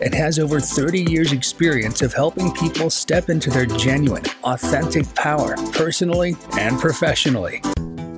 and 0.00 0.14
has 0.14 0.38
over 0.38 0.60
30 0.60 1.10
years' 1.10 1.32
experience 1.32 2.02
of 2.02 2.12
helping 2.12 2.52
people 2.52 2.90
step 2.90 3.28
into 3.28 3.50
their 3.50 3.66
genuine, 3.66 4.24
authentic 4.44 5.12
power, 5.14 5.56
personally 5.72 6.36
and 6.58 6.78
professionally. 6.78 7.60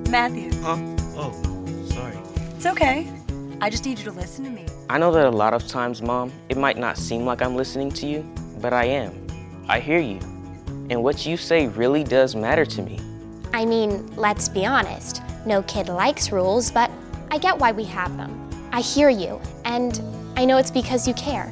Matthew. 0.09 0.51
Huh? 0.61 0.77
Oh, 1.15 1.65
sorry. 1.89 2.17
It's 2.55 2.65
okay. 2.65 3.07
I 3.61 3.69
just 3.69 3.85
need 3.85 3.99
you 3.99 4.05
to 4.05 4.11
listen 4.11 4.43
to 4.45 4.51
me. 4.51 4.65
I 4.89 4.97
know 4.97 5.11
that 5.11 5.25
a 5.25 5.29
lot 5.29 5.53
of 5.53 5.67
times, 5.67 6.01
Mom, 6.01 6.31
it 6.49 6.57
might 6.57 6.77
not 6.77 6.97
seem 6.97 7.25
like 7.25 7.41
I'm 7.41 7.55
listening 7.55 7.91
to 7.91 8.05
you, 8.05 8.21
but 8.59 8.73
I 8.73 8.85
am. 8.85 9.27
I 9.67 9.79
hear 9.79 9.99
you. 9.99 10.19
And 10.89 11.01
what 11.03 11.25
you 11.25 11.37
say 11.37 11.67
really 11.67 12.03
does 12.03 12.35
matter 12.35 12.65
to 12.65 12.81
me. 12.81 12.99
I 13.53 13.65
mean, 13.65 14.13
let's 14.15 14.49
be 14.49 14.65
honest. 14.65 15.21
No 15.45 15.63
kid 15.63 15.87
likes 15.87 16.31
rules, 16.31 16.71
but 16.71 16.91
I 17.29 17.37
get 17.37 17.57
why 17.57 17.71
we 17.71 17.83
have 17.85 18.17
them. 18.17 18.49
I 18.73 18.81
hear 18.81 19.09
you, 19.09 19.39
and 19.63 20.01
I 20.35 20.43
know 20.43 20.57
it's 20.57 20.71
because 20.71 21.07
you 21.07 21.13
care. 21.13 21.51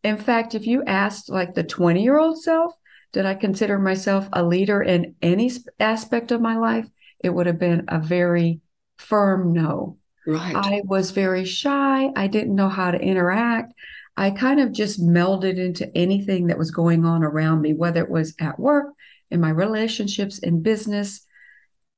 In 0.02 0.16
fact, 0.16 0.54
if 0.54 0.66
you 0.66 0.84
asked 0.84 1.28
like 1.28 1.54
the 1.54 1.64
20 1.64 2.02
year 2.02 2.18
old 2.18 2.40
self, 2.40 2.74
did 3.12 3.26
I 3.26 3.34
consider 3.34 3.78
myself 3.78 4.28
a 4.32 4.44
leader 4.44 4.82
in 4.82 5.14
any 5.22 5.50
aspect 5.80 6.30
of 6.30 6.40
my 6.40 6.56
life? 6.56 6.86
It 7.20 7.30
would 7.30 7.46
have 7.46 7.58
been 7.58 7.84
a 7.88 7.98
very 7.98 8.60
firm 8.96 9.52
no. 9.52 9.98
Right. 10.26 10.54
I 10.54 10.82
was 10.84 11.10
very 11.10 11.44
shy. 11.44 12.10
I 12.14 12.26
didn't 12.26 12.54
know 12.54 12.68
how 12.68 12.90
to 12.90 13.00
interact. 13.00 13.72
I 14.16 14.30
kind 14.30 14.60
of 14.60 14.72
just 14.72 15.00
melded 15.00 15.56
into 15.58 15.90
anything 15.96 16.48
that 16.48 16.58
was 16.58 16.70
going 16.70 17.04
on 17.04 17.22
around 17.22 17.62
me, 17.62 17.72
whether 17.72 18.02
it 18.02 18.10
was 18.10 18.34
at 18.38 18.58
work, 18.58 18.92
in 19.30 19.40
my 19.40 19.50
relationships, 19.50 20.38
in 20.38 20.62
business. 20.62 21.24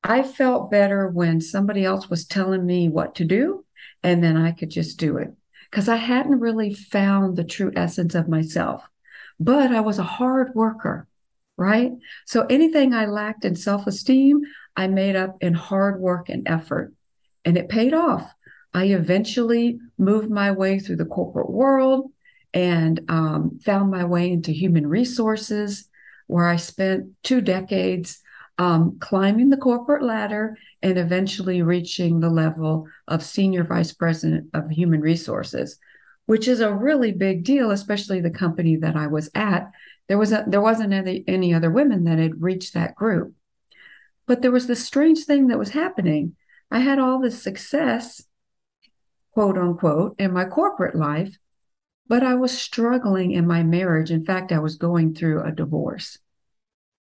I 0.04 0.22
felt 0.22 0.70
better 0.70 1.08
when 1.08 1.40
somebody 1.40 1.84
else 1.84 2.08
was 2.08 2.24
telling 2.24 2.64
me 2.64 2.88
what 2.88 3.16
to 3.16 3.24
do, 3.24 3.64
and 4.02 4.22
then 4.22 4.36
I 4.36 4.52
could 4.52 4.70
just 4.70 4.98
do 4.98 5.16
it 5.16 5.30
because 5.70 5.88
I 5.88 5.96
hadn't 5.96 6.40
really 6.40 6.74
found 6.74 7.36
the 7.36 7.44
true 7.44 7.72
essence 7.76 8.14
of 8.14 8.28
myself. 8.28 8.82
But 9.38 9.70
I 9.72 9.80
was 9.80 9.98
a 9.98 10.04
hard 10.04 10.54
worker, 10.54 11.06
right? 11.56 11.92
So 12.26 12.46
anything 12.50 12.92
I 12.92 13.06
lacked 13.06 13.44
in 13.44 13.56
self 13.56 13.86
esteem, 13.86 14.40
I 14.76 14.88
made 14.88 15.16
up 15.16 15.36
in 15.40 15.54
hard 15.54 16.00
work 16.00 16.28
and 16.28 16.46
effort, 16.46 16.92
and 17.44 17.56
it 17.56 17.68
paid 17.68 17.94
off. 17.94 18.32
I 18.74 18.86
eventually 18.86 19.78
moved 19.98 20.30
my 20.30 20.52
way 20.52 20.78
through 20.78 20.96
the 20.96 21.04
corporate 21.04 21.50
world 21.50 22.12
and 22.52 23.00
um, 23.08 23.58
found 23.64 23.90
my 23.90 24.04
way 24.04 24.30
into 24.30 24.52
human 24.52 24.86
resources, 24.86 25.88
where 26.26 26.46
I 26.46 26.56
spent 26.56 27.10
two 27.22 27.40
decades 27.40 28.20
um, 28.60 28.98
climbing 29.00 29.48
the 29.48 29.56
corporate 29.56 30.02
ladder 30.02 30.54
and 30.82 30.98
eventually 30.98 31.62
reaching 31.62 32.20
the 32.20 32.28
level 32.28 32.86
of 33.08 33.24
senior 33.24 33.64
vice 33.64 33.94
president 33.94 34.50
of 34.52 34.68
human 34.68 35.00
resources, 35.00 35.78
which 36.26 36.46
is 36.46 36.60
a 36.60 36.72
really 36.72 37.10
big 37.10 37.42
deal, 37.42 37.70
especially 37.70 38.20
the 38.20 38.28
company 38.28 38.76
that 38.76 38.96
I 38.96 39.06
was 39.06 39.30
at. 39.34 39.70
There 40.08 40.18
was 40.18 40.32
a, 40.32 40.44
there 40.46 40.60
wasn't 40.60 40.92
any, 40.92 41.24
any 41.26 41.54
other 41.54 41.70
women 41.70 42.04
that 42.04 42.18
had 42.18 42.42
reached 42.42 42.74
that 42.74 42.94
group, 42.94 43.32
but 44.26 44.42
there 44.42 44.52
was 44.52 44.66
this 44.66 44.84
strange 44.84 45.24
thing 45.24 45.46
that 45.46 45.58
was 45.58 45.70
happening. 45.70 46.36
I 46.70 46.80
had 46.80 46.98
all 46.98 47.18
this 47.18 47.42
success, 47.42 48.22
quote 49.32 49.56
unquote, 49.56 50.16
in 50.18 50.34
my 50.34 50.44
corporate 50.44 50.94
life, 50.94 51.38
but 52.08 52.22
I 52.22 52.34
was 52.34 52.52
struggling 52.56 53.30
in 53.30 53.46
my 53.46 53.62
marriage. 53.62 54.10
In 54.10 54.26
fact, 54.26 54.52
I 54.52 54.58
was 54.58 54.76
going 54.76 55.14
through 55.14 55.44
a 55.44 55.50
divorce. 55.50 56.18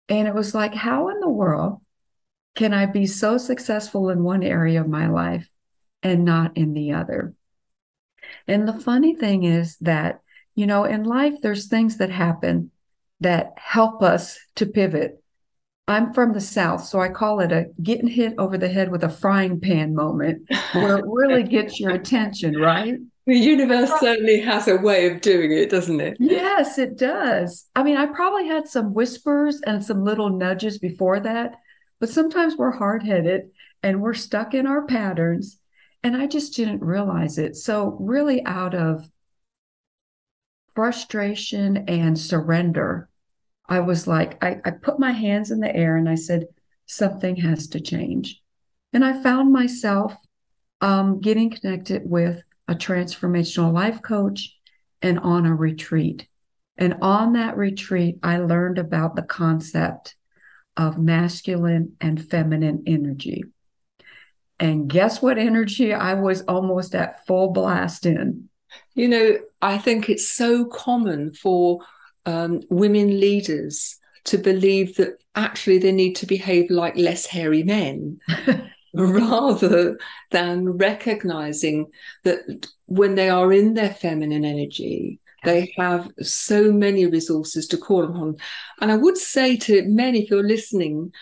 And 0.08 0.28
it 0.28 0.34
was 0.34 0.54
like, 0.54 0.74
how 0.74 1.08
in 1.08 1.20
the 1.20 1.28
world 1.28 1.80
can 2.54 2.74
I 2.74 2.86
be 2.86 3.06
so 3.06 3.38
successful 3.38 4.10
in 4.10 4.22
one 4.22 4.42
area 4.42 4.80
of 4.80 4.88
my 4.88 5.08
life 5.08 5.48
and 6.02 6.24
not 6.24 6.56
in 6.56 6.74
the 6.74 6.92
other? 6.92 7.34
And 8.46 8.68
the 8.68 8.78
funny 8.78 9.14
thing 9.14 9.44
is 9.44 9.76
that, 9.78 10.20
you 10.54 10.66
know, 10.66 10.84
in 10.84 11.04
life, 11.04 11.34
there's 11.42 11.66
things 11.66 11.96
that 11.98 12.10
happen 12.10 12.70
that 13.20 13.52
help 13.56 14.02
us 14.02 14.38
to 14.56 14.66
pivot. 14.66 15.22
I'm 15.88 16.12
from 16.12 16.32
the 16.32 16.40
South, 16.40 16.84
so 16.84 17.00
I 17.00 17.08
call 17.08 17.40
it 17.40 17.52
a 17.52 17.66
getting 17.82 18.08
hit 18.08 18.34
over 18.38 18.56
the 18.56 18.68
head 18.68 18.90
with 18.90 19.02
a 19.04 19.08
frying 19.08 19.60
pan 19.60 19.94
moment 19.94 20.48
where 20.72 20.98
it 20.98 21.04
really 21.06 21.42
gets 21.42 21.80
your 21.80 21.90
attention, 21.90 22.56
right? 22.56 22.94
The 23.26 23.38
universe 23.38 23.90
certainly 24.00 24.40
has 24.40 24.66
a 24.66 24.76
way 24.76 25.08
of 25.08 25.20
doing 25.20 25.52
it, 25.52 25.70
doesn't 25.70 26.00
it? 26.00 26.16
Yes, 26.18 26.78
it 26.78 26.98
does. 26.98 27.66
I 27.76 27.84
mean, 27.84 27.96
I 27.96 28.06
probably 28.06 28.48
had 28.48 28.66
some 28.66 28.94
whispers 28.94 29.60
and 29.60 29.84
some 29.84 30.04
little 30.04 30.30
nudges 30.30 30.78
before 30.78 31.20
that, 31.20 31.54
but 32.00 32.08
sometimes 32.08 32.56
we're 32.56 32.72
hard 32.72 33.04
headed 33.04 33.50
and 33.82 34.02
we're 34.02 34.14
stuck 34.14 34.54
in 34.54 34.66
our 34.66 34.86
patterns. 34.86 35.58
And 36.02 36.16
I 36.16 36.26
just 36.26 36.56
didn't 36.56 36.82
realize 36.82 37.38
it. 37.38 37.54
So, 37.54 37.96
really, 38.00 38.44
out 38.44 38.74
of 38.74 39.08
frustration 40.74 41.84
and 41.88 42.18
surrender, 42.18 43.08
I 43.68 43.80
was 43.80 44.08
like, 44.08 44.42
I, 44.42 44.56
I 44.64 44.72
put 44.72 44.98
my 44.98 45.12
hands 45.12 45.52
in 45.52 45.60
the 45.60 45.74
air 45.74 45.96
and 45.96 46.08
I 46.08 46.16
said, 46.16 46.46
something 46.86 47.36
has 47.36 47.68
to 47.68 47.80
change. 47.80 48.42
And 48.92 49.04
I 49.04 49.22
found 49.22 49.52
myself 49.52 50.14
um, 50.80 51.20
getting 51.20 51.50
connected 51.50 52.02
with 52.04 52.42
a 52.68 52.74
transformational 52.74 53.72
life 53.72 54.02
coach 54.02 54.56
and 55.00 55.18
on 55.18 55.46
a 55.46 55.54
retreat. 55.54 56.28
And 56.76 56.96
on 57.02 57.34
that 57.34 57.56
retreat, 57.56 58.18
I 58.22 58.38
learned 58.38 58.78
about 58.78 59.16
the 59.16 59.22
concept 59.22 60.16
of 60.76 60.98
masculine 60.98 61.96
and 62.00 62.24
feminine 62.24 62.84
energy. 62.86 63.44
And 64.58 64.88
guess 64.88 65.20
what 65.20 65.38
energy 65.38 65.92
I 65.92 66.14
was 66.14 66.42
almost 66.42 66.94
at 66.94 67.26
full 67.26 67.50
blast 67.50 68.06
in? 68.06 68.48
You 68.94 69.08
know, 69.08 69.38
I 69.60 69.76
think 69.76 70.08
it's 70.08 70.28
so 70.28 70.64
common 70.64 71.34
for 71.34 71.80
um, 72.24 72.62
women 72.70 73.20
leaders 73.20 73.98
to 74.24 74.38
believe 74.38 74.96
that 74.96 75.18
actually 75.34 75.78
they 75.78 75.92
need 75.92 76.14
to 76.16 76.26
behave 76.26 76.70
like 76.70 76.96
less 76.96 77.26
hairy 77.26 77.64
men. 77.64 78.20
rather 78.92 79.98
than 80.30 80.76
recognizing 80.76 81.86
that 82.24 82.68
when 82.86 83.14
they 83.14 83.30
are 83.30 83.52
in 83.52 83.74
their 83.74 83.94
feminine 83.94 84.44
energy, 84.44 85.20
they 85.44 85.72
have 85.76 86.10
so 86.20 86.70
many 86.70 87.06
resources 87.06 87.66
to 87.68 87.76
call 87.76 88.04
upon. 88.04 88.36
And 88.80 88.92
I 88.92 88.96
would 88.96 89.16
say 89.16 89.56
to 89.56 89.82
men, 89.88 90.14
if 90.14 90.30
you're 90.30 90.46
listening, 90.46 91.12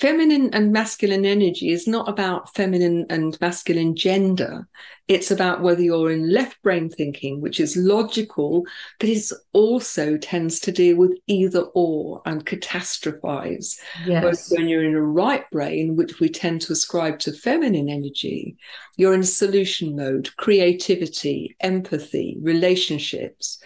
feminine 0.00 0.48
and 0.54 0.72
masculine 0.72 1.26
energy 1.26 1.70
is 1.70 1.86
not 1.86 2.08
about 2.08 2.54
feminine 2.54 3.04
and 3.10 3.38
masculine 3.40 3.94
gender. 3.94 4.66
It's 5.08 5.30
about 5.30 5.60
whether 5.60 5.82
you're 5.82 6.10
in 6.10 6.32
left 6.32 6.62
brain 6.62 6.88
thinking, 6.88 7.40
which 7.40 7.60
is 7.60 7.76
logical, 7.76 8.64
but 8.98 9.10
it 9.10 9.24
also 9.52 10.16
tends 10.16 10.58
to 10.60 10.72
deal 10.72 10.96
with 10.96 11.18
either 11.26 11.62
or 11.74 12.22
and 12.24 12.46
catastrophize. 12.46 13.78
Yes. 14.06 14.22
Whereas 14.22 14.52
when 14.56 14.68
you're 14.68 14.84
in 14.84 14.94
a 14.94 15.02
right 15.02 15.48
brain, 15.50 15.96
which 15.96 16.18
we 16.18 16.30
tend 16.30 16.62
to 16.62 16.72
ascribe 16.72 17.18
to 17.20 17.32
feminine 17.32 17.90
energy, 17.90 18.56
you're 18.96 19.14
in 19.14 19.22
solution 19.22 19.96
mode, 19.96 20.34
creativity, 20.36 21.56
empathy, 21.60 22.38
relationships. 22.40 23.62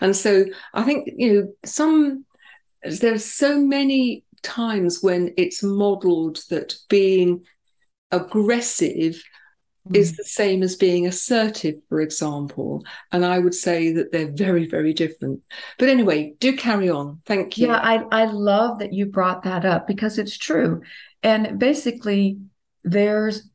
And 0.00 0.14
so 0.14 0.44
I 0.74 0.84
think, 0.84 1.08
you 1.16 1.32
know, 1.32 1.52
some 1.64 2.24
there's 2.84 3.24
so 3.24 3.60
many 3.60 4.24
times 4.42 5.02
when 5.02 5.32
it's 5.36 5.62
modeled 5.62 6.40
that 6.50 6.74
being 6.88 7.44
aggressive 8.10 9.22
mm. 9.88 9.96
is 9.96 10.16
the 10.16 10.24
same 10.24 10.62
as 10.62 10.76
being 10.76 11.06
assertive, 11.06 11.76
for 11.88 12.00
example. 12.00 12.84
And 13.10 13.24
I 13.24 13.38
would 13.38 13.54
say 13.54 13.92
that 13.92 14.12
they're 14.12 14.32
very, 14.32 14.66
very 14.66 14.92
different. 14.92 15.40
But 15.78 15.88
anyway, 15.88 16.34
do 16.38 16.56
carry 16.56 16.90
on. 16.90 17.20
Thank 17.26 17.58
you. 17.58 17.68
Yeah, 17.68 17.80
I, 17.82 18.04
I 18.10 18.24
love 18.26 18.78
that 18.80 18.92
you 18.92 19.06
brought 19.06 19.44
that 19.44 19.64
up 19.64 19.86
because 19.86 20.18
it's 20.18 20.36
true. 20.36 20.82
And 21.22 21.58
basically, 21.58 22.38
there's, 22.84 23.48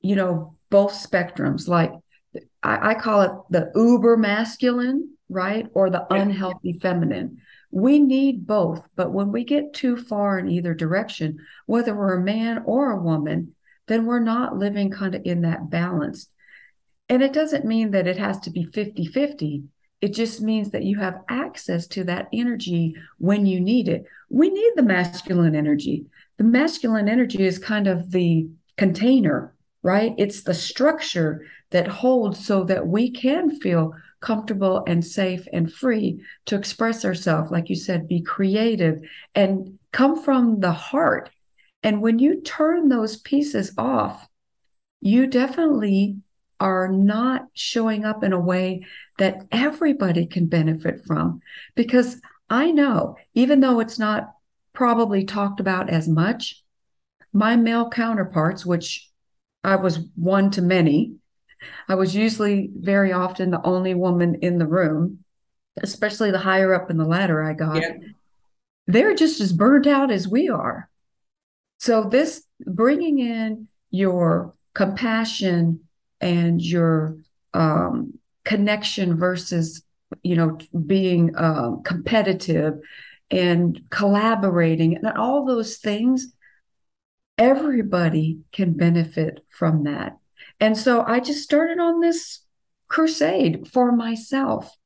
you 0.00 0.16
know, 0.16 0.56
both 0.70 0.92
spectrums. 0.92 1.66
Like 1.66 1.92
I, 2.62 2.90
I 2.90 2.94
call 2.94 3.22
it 3.22 3.32
the 3.50 3.72
uber 3.74 4.16
masculine, 4.16 5.16
right? 5.28 5.66
Or 5.74 5.90
the 5.90 6.06
unhealthy 6.12 6.78
feminine 6.80 7.38
we 7.70 8.00
need 8.00 8.46
both, 8.46 8.82
but 8.96 9.12
when 9.12 9.30
we 9.30 9.44
get 9.44 9.72
too 9.72 9.96
far 9.96 10.38
in 10.38 10.50
either 10.50 10.74
direction, 10.74 11.38
whether 11.66 11.94
we're 11.94 12.18
a 12.18 12.24
man 12.24 12.62
or 12.64 12.90
a 12.90 13.02
woman, 13.02 13.54
then 13.86 14.06
we're 14.06 14.20
not 14.20 14.56
living 14.56 14.90
kind 14.90 15.14
of 15.14 15.22
in 15.24 15.42
that 15.42 15.70
balance. 15.70 16.28
And 17.08 17.22
it 17.22 17.32
doesn't 17.32 17.64
mean 17.64 17.90
that 17.92 18.06
it 18.06 18.18
has 18.18 18.40
to 18.40 18.50
be 18.50 18.64
50 18.64 19.06
50. 19.06 19.64
It 20.00 20.14
just 20.14 20.40
means 20.40 20.70
that 20.70 20.84
you 20.84 20.98
have 20.98 21.22
access 21.28 21.86
to 21.88 22.04
that 22.04 22.28
energy 22.32 22.94
when 23.18 23.46
you 23.46 23.60
need 23.60 23.88
it. 23.88 24.04
We 24.30 24.48
need 24.48 24.72
the 24.74 24.82
masculine 24.82 25.54
energy. 25.54 26.06
The 26.38 26.44
masculine 26.44 27.08
energy 27.08 27.44
is 27.44 27.58
kind 27.58 27.86
of 27.86 28.10
the 28.10 28.48
container, 28.78 29.54
right? 29.82 30.14
It's 30.16 30.42
the 30.42 30.54
structure 30.54 31.44
that 31.70 31.86
holds 31.86 32.44
so 32.44 32.64
that 32.64 32.86
we 32.86 33.10
can 33.10 33.50
feel 33.60 33.92
comfortable 34.20 34.84
and 34.86 35.04
safe 35.04 35.46
and 35.52 35.72
free 35.72 36.22
to 36.46 36.56
express 36.56 37.04
ourselves. 37.04 37.50
Like 37.50 37.68
you 37.68 37.76
said, 37.76 38.08
be 38.08 38.20
creative 38.20 39.00
and 39.34 39.78
come 39.92 40.22
from 40.22 40.60
the 40.60 40.72
heart. 40.72 41.30
And 41.82 42.02
when 42.02 42.18
you 42.18 42.42
turn 42.42 42.88
those 42.88 43.16
pieces 43.16 43.72
off, 43.78 44.28
you 45.00 45.26
definitely 45.26 46.18
are 46.60 46.88
not 46.88 47.46
showing 47.54 48.04
up 48.04 48.22
in 48.22 48.34
a 48.34 48.40
way 48.40 48.84
that 49.18 49.46
everybody 49.50 50.26
can 50.26 50.46
benefit 50.46 51.04
from. 51.06 51.40
Because 51.74 52.20
I 52.50 52.70
know, 52.70 53.16
even 53.34 53.60
though 53.60 53.80
it's 53.80 53.98
not 53.98 54.34
probably 54.74 55.24
talked 55.24 55.60
about 55.60 55.88
as 55.88 56.06
much, 56.06 56.62
my 57.32 57.56
male 57.56 57.88
counterparts, 57.88 58.66
which 58.66 59.08
I 59.64 59.76
was 59.76 60.00
one 60.16 60.50
to 60.52 60.62
many, 60.62 61.14
I 61.88 61.94
was 61.94 62.14
usually 62.14 62.70
very 62.74 63.12
often 63.12 63.50
the 63.50 63.64
only 63.64 63.94
woman 63.94 64.36
in 64.42 64.58
the 64.58 64.66
room, 64.66 65.24
especially 65.82 66.30
the 66.30 66.38
higher 66.38 66.74
up 66.74 66.90
in 66.90 66.96
the 66.96 67.04
ladder 67.04 67.42
I 67.42 67.52
got. 67.52 67.82
Yeah. 67.82 67.92
They're 68.86 69.14
just 69.14 69.40
as 69.40 69.52
burnt 69.52 69.86
out 69.86 70.10
as 70.10 70.26
we 70.26 70.48
are. 70.48 70.88
So, 71.78 72.04
this 72.04 72.44
bringing 72.66 73.18
in 73.18 73.68
your 73.90 74.54
compassion 74.74 75.80
and 76.20 76.60
your 76.60 77.16
um, 77.54 78.18
connection 78.44 79.16
versus, 79.16 79.82
you 80.22 80.36
know, 80.36 80.58
being 80.86 81.34
um, 81.36 81.82
competitive 81.84 82.74
and 83.30 83.80
collaborating 83.90 84.96
and 84.96 85.06
all 85.16 85.46
those 85.46 85.76
things, 85.76 86.32
everybody 87.38 88.40
can 88.52 88.72
benefit 88.74 89.44
from 89.48 89.84
that. 89.84 90.19
And 90.60 90.76
so 90.76 91.02
I 91.02 91.20
just 91.20 91.42
started 91.42 91.78
on 91.78 92.00
this 92.00 92.40
crusade 92.88 93.68
for 93.68 93.92
myself. 93.92 94.76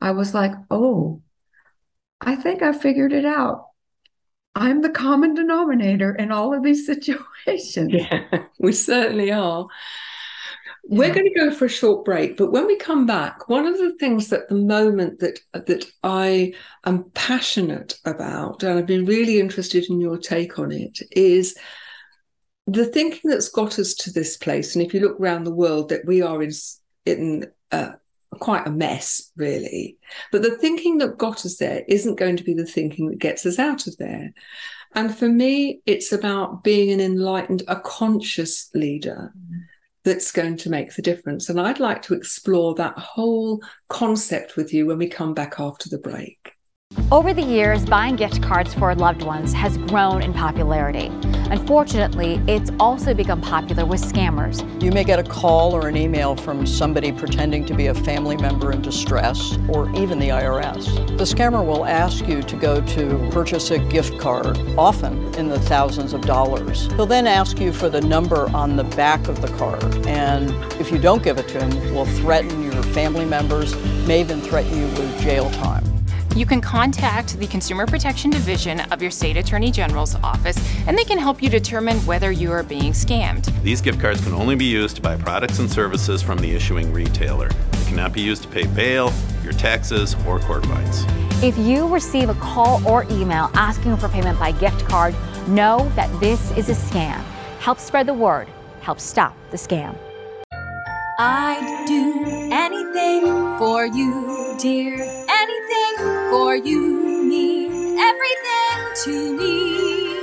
I 0.00 0.10
was 0.10 0.34
like, 0.34 0.52
oh, 0.70 1.22
I 2.20 2.36
think 2.36 2.62
I 2.62 2.72
figured 2.72 3.12
it 3.12 3.24
out. 3.24 3.66
I'm 4.54 4.82
the 4.82 4.90
common 4.90 5.34
denominator 5.34 6.14
in 6.14 6.32
all 6.32 6.54
of 6.54 6.62
these 6.62 6.86
situations. 7.46 7.92
Yeah, 7.92 8.44
we 8.58 8.72
certainly 8.72 9.32
are. 9.32 9.66
We're 10.88 11.12
going 11.12 11.26
to 11.26 11.40
go 11.40 11.50
for 11.50 11.64
a 11.64 11.68
short 11.68 12.04
break, 12.04 12.36
but 12.36 12.52
when 12.52 12.66
we 12.66 12.76
come 12.76 13.06
back, 13.06 13.48
one 13.48 13.66
of 13.66 13.76
the 13.76 13.96
things 13.98 14.28
that 14.28 14.48
the 14.48 14.54
moment 14.54 15.18
that 15.18 15.40
that 15.52 15.84
I 16.04 16.54
am 16.84 17.10
passionate 17.12 17.98
about, 18.04 18.62
and 18.62 18.78
I've 18.78 18.86
been 18.86 19.04
really 19.04 19.40
interested 19.40 19.90
in 19.90 20.00
your 20.00 20.16
take 20.16 20.60
on 20.60 20.70
it, 20.70 21.00
is 21.10 21.56
the 22.66 22.86
thinking 22.86 23.30
that's 23.30 23.48
got 23.48 23.78
us 23.78 23.94
to 23.94 24.12
this 24.12 24.36
place, 24.36 24.74
and 24.74 24.84
if 24.84 24.92
you 24.92 25.00
look 25.00 25.20
around 25.20 25.44
the 25.44 25.54
world, 25.54 25.88
that 25.90 26.04
we 26.04 26.22
are 26.22 26.42
in 26.42 26.50
in 27.04 27.46
uh, 27.70 27.92
quite 28.38 28.66
a 28.66 28.70
mess, 28.70 29.30
really. 29.36 29.98
But 30.32 30.42
the 30.42 30.56
thinking 30.56 30.98
that 30.98 31.18
got 31.18 31.46
us 31.46 31.58
there 31.58 31.84
isn't 31.88 32.18
going 32.18 32.36
to 32.36 32.44
be 32.44 32.54
the 32.54 32.66
thinking 32.66 33.08
that 33.08 33.18
gets 33.18 33.46
us 33.46 33.58
out 33.58 33.86
of 33.86 33.96
there. 33.98 34.32
And 34.94 35.16
for 35.16 35.28
me, 35.28 35.80
it's 35.86 36.12
about 36.12 36.64
being 36.64 36.90
an 36.90 37.00
enlightened, 37.00 37.62
a 37.68 37.78
conscious 37.78 38.70
leader 38.74 39.32
that's 40.04 40.32
going 40.32 40.56
to 40.56 40.70
make 40.70 40.94
the 40.94 41.02
difference. 41.02 41.48
And 41.48 41.60
I'd 41.60 41.80
like 41.80 42.02
to 42.02 42.14
explore 42.14 42.74
that 42.76 42.96
whole 42.98 43.60
concept 43.88 44.56
with 44.56 44.72
you 44.72 44.86
when 44.86 44.98
we 44.98 45.08
come 45.08 45.34
back 45.34 45.58
after 45.58 45.88
the 45.88 45.98
break. 45.98 46.55
Over 47.12 47.32
the 47.32 47.42
years, 47.42 47.84
buying 47.84 48.16
gift 48.16 48.42
cards 48.42 48.74
for 48.74 48.92
loved 48.92 49.22
ones 49.22 49.52
has 49.52 49.78
grown 49.78 50.22
in 50.22 50.32
popularity. 50.32 51.06
Unfortunately, 51.50 52.40
it's 52.48 52.72
also 52.80 53.14
become 53.14 53.40
popular 53.40 53.86
with 53.86 54.00
scammers. 54.02 54.60
You 54.82 54.90
may 54.90 55.04
get 55.04 55.20
a 55.20 55.22
call 55.22 55.72
or 55.72 55.86
an 55.86 55.96
email 55.96 56.34
from 56.34 56.66
somebody 56.66 57.12
pretending 57.12 57.64
to 57.66 57.74
be 57.74 57.86
a 57.86 57.94
family 57.94 58.36
member 58.36 58.72
in 58.72 58.82
distress 58.82 59.56
or 59.68 59.88
even 59.96 60.18
the 60.18 60.30
IRS. 60.30 60.96
The 61.16 61.22
scammer 61.22 61.64
will 61.64 61.86
ask 61.86 62.26
you 62.26 62.42
to 62.42 62.56
go 62.56 62.80
to 62.80 63.30
purchase 63.30 63.70
a 63.70 63.78
gift 63.78 64.18
card, 64.18 64.58
often 64.76 65.32
in 65.36 65.48
the 65.48 65.60
thousands 65.60 66.12
of 66.12 66.22
dollars. 66.22 66.86
He'll 66.94 67.06
then 67.06 67.28
ask 67.28 67.60
you 67.60 67.72
for 67.72 67.88
the 67.88 68.00
number 68.00 68.50
on 68.50 68.74
the 68.74 68.84
back 68.84 69.28
of 69.28 69.40
the 69.40 69.48
card, 69.56 69.84
and 70.06 70.50
if 70.80 70.90
you 70.90 70.98
don't 70.98 71.22
give 71.22 71.38
it 71.38 71.46
to 71.48 71.64
him, 71.64 71.94
will 71.94 72.06
threaten 72.06 72.64
your 72.64 72.82
family 72.82 73.24
members, 73.24 73.76
may 74.06 74.20
even 74.20 74.40
threaten 74.40 74.76
you 74.76 74.86
with 74.86 75.20
jail 75.20 75.50
time 75.50 75.84
you 76.36 76.44
can 76.44 76.60
contact 76.60 77.38
the 77.38 77.46
Consumer 77.46 77.86
Protection 77.86 78.30
Division 78.30 78.80
of 78.92 79.00
your 79.00 79.10
state 79.10 79.38
attorney 79.38 79.70
general's 79.70 80.14
office 80.16 80.58
and 80.86 80.96
they 80.96 81.04
can 81.04 81.16
help 81.16 81.42
you 81.42 81.48
determine 81.48 81.96
whether 82.00 82.30
you 82.30 82.52
are 82.52 82.62
being 82.62 82.92
scammed. 82.92 83.50
These 83.62 83.80
gift 83.80 83.98
cards 83.98 84.22
can 84.22 84.34
only 84.34 84.54
be 84.54 84.66
used 84.66 84.96
to 84.96 85.02
buy 85.02 85.16
products 85.16 85.60
and 85.60 85.70
services 85.70 86.22
from 86.22 86.38
the 86.38 86.54
issuing 86.54 86.92
retailer. 86.92 87.48
They 87.48 87.84
cannot 87.86 88.12
be 88.12 88.20
used 88.20 88.42
to 88.42 88.48
pay 88.48 88.66
bail, 88.66 89.10
your 89.42 89.54
taxes, 89.54 90.14
or 90.26 90.38
court 90.40 90.66
fines. 90.66 91.06
If 91.42 91.56
you 91.56 91.88
receive 91.88 92.28
a 92.28 92.34
call 92.34 92.86
or 92.86 93.04
email 93.04 93.50
asking 93.54 93.96
for 93.96 94.08
payment 94.08 94.38
by 94.38 94.52
gift 94.52 94.84
card, 94.86 95.14
know 95.48 95.90
that 95.96 96.20
this 96.20 96.50
is 96.58 96.68
a 96.68 96.74
scam. 96.74 97.18
Help 97.60 97.78
spread 97.78 98.06
the 98.06 98.14
word. 98.14 98.46
Help 98.82 99.00
stop 99.00 99.34
the 99.50 99.56
scam. 99.56 99.96
I'd 101.18 101.84
do 101.88 102.24
anything 102.52 103.24
for 103.56 103.86
you, 103.86 104.54
dear 104.60 105.25
anything 105.42 105.94
for 106.30 106.56
you, 106.56 107.96
everything 107.98 108.76
to 109.04 109.36
me. 109.36 110.16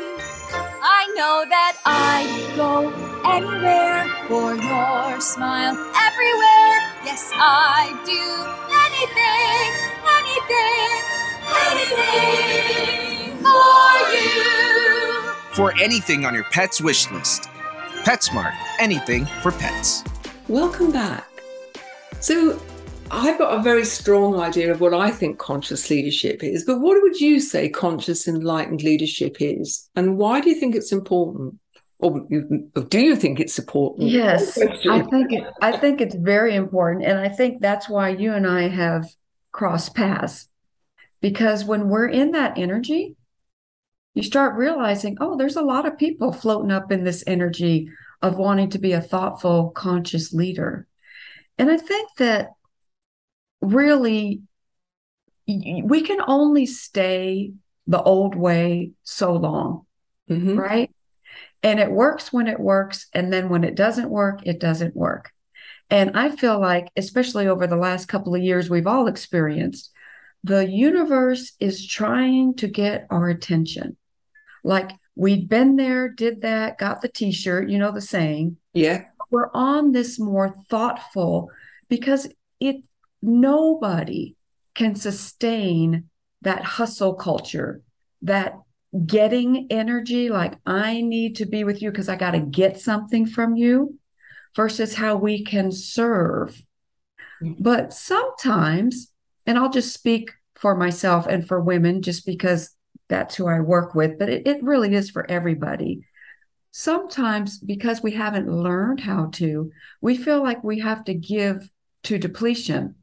I 0.82 1.08
know 1.16 1.46
that 1.50 1.78
I'd 1.86 2.54
go 2.56 2.92
anywhere 3.26 4.06
for 4.28 4.56
your 4.56 5.22
smile, 5.22 5.76
everywhere. 6.08 6.76
Yes, 7.06 7.32
I 7.36 7.94
do 8.06 8.24
anything, 8.86 9.70
anything, 10.18 11.02
anything 11.70 13.38
for 13.46 13.94
you. 14.16 14.34
For 15.54 15.74
anything 15.82 16.26
on 16.26 16.34
your 16.34 16.46
pet's 16.46 16.82
wish 16.82 17.10
list, 17.12 17.50
PetSmart, 18.04 18.54
anything 18.80 19.26
for 19.42 19.52
pets. 19.52 20.04
Welcome 20.48 20.92
back. 20.92 21.28
So, 22.20 22.60
I've 23.14 23.38
got 23.38 23.60
a 23.60 23.62
very 23.62 23.86
strong 23.86 24.40
idea 24.40 24.72
of 24.72 24.82
what 24.82 24.94
I 24.94 25.12
think 25.12 25.38
conscious 25.38 25.90
leadership 25.90 26.44
is, 26.44 26.66
but 26.66 26.80
what 26.80 27.00
would 27.02 27.22
you 27.22 27.40
say 27.40 27.70
conscious 27.70 28.28
enlightened 28.28 28.82
leadership 28.82 29.38
is? 29.40 29.88
And 29.96 30.18
why 30.18 30.42
do 30.42 30.50
you 30.50 30.60
think 30.60 30.76
it's 30.76 30.92
important? 30.92 31.60
Or 32.00 32.26
do 32.90 33.00
you 33.00 33.16
think 33.16 33.40
it's 33.40 33.60
important? 33.60 34.10
Yes, 34.10 34.58
I 34.90 35.02
think 35.04 35.32
it, 35.32 35.44
I 35.62 35.78
think 35.78 36.02
it's 36.02 36.16
very 36.16 36.56
important, 36.56 37.06
and 37.06 37.20
I 37.20 37.30
think 37.30 37.62
that's 37.62 37.88
why 37.88 38.10
you 38.10 38.34
and 38.34 38.48
I 38.48 38.68
have 38.68 39.06
crossed 39.52 39.96
paths. 39.96 40.50
Because 41.22 41.64
when 41.64 41.88
we're 41.88 42.10
in 42.10 42.32
that 42.32 42.58
energy, 42.58 43.16
you 44.16 44.24
start 44.24 44.58
realizing, 44.58 45.18
oh, 45.22 45.38
there's 45.38 45.56
a 45.56 45.62
lot 45.62 45.86
of 45.86 45.98
people 45.98 46.34
floating 46.34 46.72
up 46.72 46.92
in 46.92 47.04
this 47.04 47.24
energy 47.26 47.90
of 48.22 48.38
wanting 48.38 48.70
to 48.72 48.80
be 48.80 48.92
a 48.92 49.02
thoughtful, 49.02 49.70
conscious 49.70 50.34
leader. 50.34 50.88
And 51.58 51.72
I 51.72 51.78
think 51.78 52.10
that 52.18 52.50
really 53.64 54.42
we 55.48 56.02
can 56.04 56.20
only 56.26 56.66
stay 56.66 57.54
the 57.86 58.02
old 58.02 58.34
way 58.34 58.92
so 59.04 59.34
long, 59.34 59.86
mm-hmm. 60.30 60.58
right? 60.58 60.90
And 61.62 61.80
it 61.80 61.92
works 61.92 62.32
when 62.32 62.48
it 62.48 62.60
works. 62.60 63.08
And 63.14 63.32
then 63.32 63.50
when 63.50 63.66
it 63.66 63.76
doesn't 63.76 64.10
work, 64.10 64.42
it 64.46 64.60
doesn't 64.60 64.96
work. 64.96 65.32
And 65.90 66.18
I 66.18 66.30
feel 66.30 66.60
like, 66.60 66.88
especially 66.96 67.48
over 67.48 67.68
the 67.68 67.76
last 67.76 68.08
couple 68.08 68.34
of 68.34 68.42
years, 68.42 68.70
we've 68.70 68.88
all 68.88 69.08
experienced 69.08 69.92
the 70.44 70.68
universe 70.68 71.54
is 71.60 71.88
trying 71.88 72.54
to 72.56 72.68
get 72.68 73.08
our 73.10 73.30
attention. 73.30 73.96
Like 74.64 74.92
we've 75.16 75.48
been 75.48 75.78
there, 75.78 76.10
did 76.10 76.42
that, 76.42 76.78
got 76.78 77.02
the 77.02 77.08
t 77.08 77.32
shirt, 77.32 77.70
you 77.70 77.78
know, 77.78 77.92
the 77.92 78.02
saying. 78.02 78.58
Yeah. 78.74 79.06
We're 79.30 79.50
on 79.54 79.94
this 79.94 80.20
more 80.20 80.54
thoughtful 80.70 81.50
because 81.88 82.28
it 82.60 82.84
nobody 83.24 84.36
can 84.76 84.96
sustain 84.96 86.10
that 86.42 86.64
hustle 86.64 87.14
culture, 87.14 87.82
that 88.22 88.60
getting 89.06 89.68
energy, 89.70 90.30
like 90.30 90.56
I 90.66 91.02
need 91.02 91.38
to 91.38 91.46
be 91.46 91.64
with 91.64 91.82
you 91.82 91.90
because 91.90 92.10
I 92.10 92.16
got 92.16 92.32
to 92.32 92.40
get 92.40 92.80
something 92.80 93.26
from 93.26 93.56
you, 93.56 93.98
versus 94.56 94.96
how 94.96 95.16
we 95.16 95.44
can 95.44 95.72
serve. 95.72 96.62
Mm-hmm. 97.42 97.64
But 97.64 97.94
sometimes, 97.94 99.12
and 99.46 99.58
I'll 99.58 99.72
just 99.72 99.94
speak 99.94 100.32
for 100.56 100.76
myself 100.76 101.26
and 101.28 101.48
for 101.48 101.60
women 101.60 102.02
just 102.02 102.26
because 102.26 102.76
that's 103.10 103.36
who 103.36 103.48
I 103.48 103.60
work 103.60 103.96
with, 103.96 104.18
but 104.20 104.30
it, 104.30 104.48
it 104.48 104.64
really 104.64 104.94
is 104.94 105.10
for 105.10 105.30
everybody. 105.30 106.06
Sometimes, 106.72 107.60
because 107.60 108.02
we 108.02 108.12
haven't 108.12 108.52
learned 108.52 109.00
how 109.00 109.30
to, 109.34 109.72
we 110.02 110.18
feel 110.18 110.42
like 110.42 110.64
we 110.64 110.80
have 110.80 111.04
to 111.06 111.14
give 111.14 111.70
to 112.04 112.18
depletion 112.18 112.96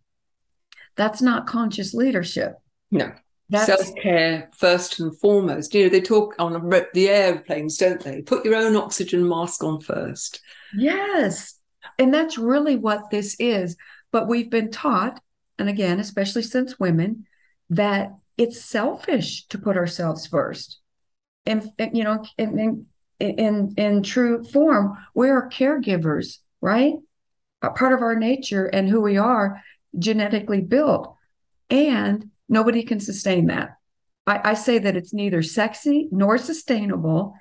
that's 1.00 1.22
not 1.22 1.46
conscious 1.46 1.94
leadership. 1.94 2.56
No. 2.90 3.12
Self 3.52 3.94
care 3.96 4.48
first 4.56 5.00
and 5.00 5.16
foremost. 5.18 5.74
You 5.74 5.84
know, 5.84 5.88
they 5.88 6.00
talk 6.00 6.34
on 6.38 6.52
the 6.92 7.08
airplanes, 7.08 7.78
don't 7.78 8.00
they? 8.00 8.22
Put 8.22 8.44
your 8.44 8.54
own 8.54 8.76
oxygen 8.76 9.26
mask 9.26 9.64
on 9.64 9.80
first. 9.80 10.40
Yes. 10.76 11.58
And 11.98 12.14
that's 12.14 12.38
really 12.38 12.76
what 12.76 13.10
this 13.10 13.34
is. 13.40 13.76
But 14.12 14.28
we've 14.28 14.50
been 14.50 14.70
taught, 14.70 15.20
and 15.58 15.68
again, 15.68 15.98
especially 15.98 16.42
since 16.42 16.78
women, 16.78 17.26
that 17.70 18.14
it's 18.36 18.62
selfish 18.62 19.46
to 19.48 19.58
put 19.58 19.76
ourselves 19.76 20.26
first. 20.26 20.78
And, 21.46 21.68
you 21.92 22.04
know, 22.04 22.24
in, 22.38 22.86
in, 23.18 23.36
in, 23.38 23.74
in 23.76 24.02
true 24.02 24.44
form, 24.44 24.96
we're 25.14 25.48
caregivers, 25.48 26.38
right? 26.60 26.94
A 27.62 27.70
part 27.70 27.92
of 27.92 28.02
our 28.02 28.14
nature 28.14 28.66
and 28.66 28.88
who 28.88 29.00
we 29.00 29.16
are 29.16 29.60
genetically 29.98 30.60
built. 30.60 31.16
And 31.68 32.30
nobody 32.48 32.82
can 32.82 33.00
sustain 33.00 33.46
that. 33.46 33.76
I, 34.26 34.50
I 34.50 34.54
say 34.54 34.78
that 34.78 34.96
it's 34.96 35.14
neither 35.14 35.42
sexy 35.42 36.08
nor 36.10 36.38
sustainable. 36.38 37.34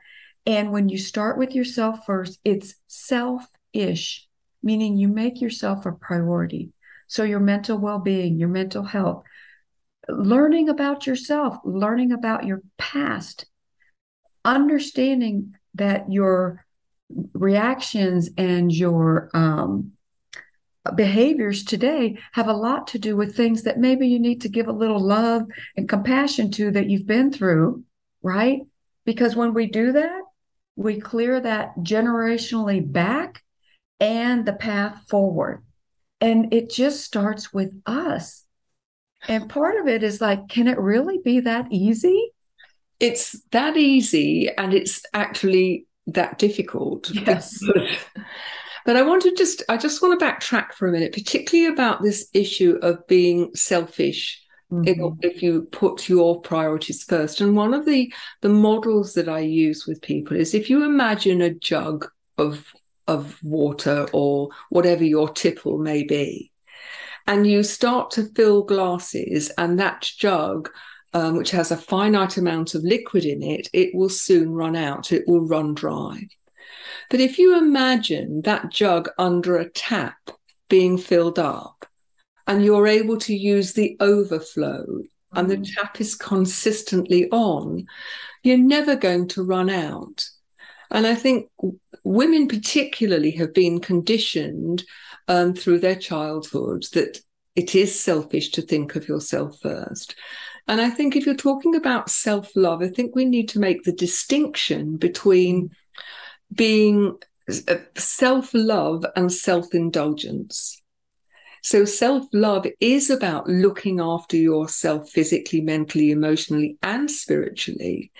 And 0.46 0.72
when 0.72 0.90
you 0.90 0.98
start 0.98 1.38
with 1.38 1.54
yourself 1.54 2.06
first, 2.06 2.40
it's 2.44 2.76
self-ish, 2.88 4.28
meaning 4.64 4.98
you 4.98 5.08
make 5.08 5.42
yourself 5.42 5.86
a 5.86 5.92
priority. 5.92 6.72
So 7.08 7.24
your 7.24 7.40
mental 7.40 7.78
well-being, 7.78 8.38
your 8.38 8.50
mental 8.50 8.84
health, 8.84 9.24
learning 10.08 10.70
about 10.70 11.08
yourself, 11.08 11.58
learning 11.64 12.12
about 12.12 12.46
your 12.46 12.62
past, 12.78 13.46
understanding 14.46 15.54
that 15.76 16.12
your 16.12 16.66
reactions 17.34 18.30
and 18.38 18.72
your 18.72 19.30
um, 19.34 19.94
behaviors 20.96 21.64
today 21.64 22.18
have 22.34 22.48
a 22.48 22.54
lot 22.54 22.88
to 22.88 23.00
do 23.00 23.16
with 23.16 23.36
things 23.36 23.64
that 23.64 23.80
maybe 23.80 24.08
you 24.08 24.20
need 24.20 24.42
to 24.42 24.50
give 24.50 24.68
a 24.68 24.74
little 24.74 25.00
love 25.00 25.44
and 25.76 25.90
compassion 25.90 26.52
to 26.52 26.72
that 26.72 26.90
you've 26.90 27.08
been 27.08 27.32
through, 27.32 27.84
right? 28.22 28.62
Because 29.06 29.36
when 29.36 29.54
we 29.54 29.68
do 29.68 29.92
that, 29.94 30.22
we 30.76 31.00
clear 31.00 31.40
that 31.40 31.76
generationally 31.80 32.80
back 32.90 33.44
and 34.00 34.46
the 34.46 34.54
path 34.54 35.04
forward. 35.10 35.64
And 36.22 36.54
it 36.54 36.70
just 36.70 37.04
starts 37.04 37.54
with 37.54 37.72
us. 37.86 38.46
And 39.28 39.50
part 39.50 39.78
of 39.78 39.88
it 39.88 40.04
is 40.04 40.22
like, 40.22 40.48
can 40.48 40.68
it 40.68 40.80
really 40.80 41.20
be 41.24 41.42
that 41.42 41.68
easy? 41.72 42.32
It's 43.00 43.42
that 43.52 43.78
easy, 43.78 44.50
and 44.58 44.74
it's 44.74 45.02
actually 45.14 45.88
that 46.08 46.38
difficult. 46.38 47.10
Yes. 47.12 47.60
But 48.90 48.98
I 48.98 49.04
want 49.04 49.22
to 49.22 49.36
just 49.36 49.62
I 49.70 49.78
just 49.78 50.02
want 50.02 50.20
to 50.20 50.26
backtrack 50.26 50.74
for 50.74 50.88
a 50.88 50.92
minute, 50.92 51.14
particularly 51.14 51.72
about 51.72 52.02
this 52.02 52.28
issue 52.34 52.80
of 52.82 53.06
being 53.06 53.54
selfish. 53.54 54.44
Mm-hmm. 54.72 55.20
If, 55.22 55.36
if 55.36 55.44
you 55.44 55.68
put 55.72 56.10
your 56.10 56.42
priorities 56.42 57.04
first, 57.04 57.40
and 57.40 57.56
one 57.56 57.76
of 57.76 57.86
the 57.86 58.12
the 58.42 58.50
models 58.50 59.14
that 59.14 59.30
I 59.30 59.42
use 59.42 59.86
with 59.86 60.02
people 60.02 60.36
is 60.36 60.56
if 60.56 60.72
you 60.72 60.84
imagine 60.86 61.40
a 61.40 61.54
jug 61.54 62.08
of 62.40 62.74
of 63.08 63.38
water 63.44 64.08
or 64.12 64.50
whatever 64.70 65.04
your 65.04 65.30
tipple 65.30 65.78
may 65.78 66.02
be, 66.02 66.52
and 67.28 67.46
you 67.46 67.62
start 67.62 68.10
to 68.14 68.24
fill 68.34 68.64
glasses, 68.64 69.52
and 69.56 69.80
that 69.80 70.02
jug 70.18 70.68
um, 71.14 71.38
which 71.38 71.52
has 71.52 71.70
a 71.70 71.78
finite 71.78 72.38
amount 72.38 72.74
of 72.74 72.84
liquid 72.84 73.24
in 73.24 73.44
it, 73.44 73.70
it 73.72 73.94
will 73.94 74.10
soon 74.10 74.50
run 74.50 74.76
out, 74.76 75.12
it 75.12 75.28
will 75.28 75.46
run 75.46 75.76
dry. 75.76 76.28
But 77.10 77.20
if 77.20 77.38
you 77.38 77.58
imagine 77.58 78.42
that 78.44 78.70
jug 78.70 79.10
under 79.18 79.58
a 79.58 79.70
tap 79.70 80.18
being 80.70 80.98
filled 80.98 81.40
up, 81.40 81.86
and 82.48 82.64
you're 82.64 82.88
able 82.88 83.18
to 83.18 83.36
use 83.36 83.74
the 83.74 83.96
overflow, 84.00 84.86
and 85.34 85.50
the 85.50 85.58
mm. 85.58 85.76
tap 85.76 86.02
is 86.02 86.16
consistently 86.16 87.30
on, 87.30 87.86
you're 88.44 88.58
never 88.58 88.96
going 88.96 89.28
to 89.30 89.44
run 89.44 89.70
out. 89.70 90.28
And 90.92 91.06
I 91.06 91.14
think 91.14 91.50
women, 92.04 92.48
particularly, 92.48 93.32
have 93.32 93.54
been 93.54 93.80
conditioned 93.80 94.84
um, 95.28 95.54
through 95.54 95.80
their 95.80 95.96
childhood 95.96 96.86
that 96.94 97.20
it 97.56 97.76
is 97.76 98.00
selfish 98.00 98.50
to 98.52 98.62
think 98.62 98.96
of 98.96 99.08
yourself 99.08 99.60
first. 99.62 100.16
And 100.68 100.82
I 100.82 100.90
think 100.90 101.16
if 101.16 101.26
you're 101.26 101.36
talking 101.36 101.76
about 101.76 102.10
self 102.10 102.56
love, 102.56 102.82
I 102.82 102.90
think 102.90 103.16
we 103.16 103.26
need 103.26 103.50
to 103.50 103.60
make 103.60 103.84
the 103.84 103.92
distinction 103.92 104.98
between 104.98 105.72
being 106.54 107.18
uh, 107.68 107.76
self 107.96 108.54
love 108.54 109.06
and 109.16 109.32
self 109.32 109.74
indulgence. 109.74 110.82
So, 111.62 111.86
self 111.86 112.26
love 112.34 112.66
is 112.80 113.10
about 113.10 113.48
looking 113.48 114.00
after 114.00 114.38
yourself 114.38 115.10
physically, 115.10 115.62
mentally, 115.62 116.12
emotionally, 116.12 116.78
and 116.82 117.10
spiritually 117.10 118.12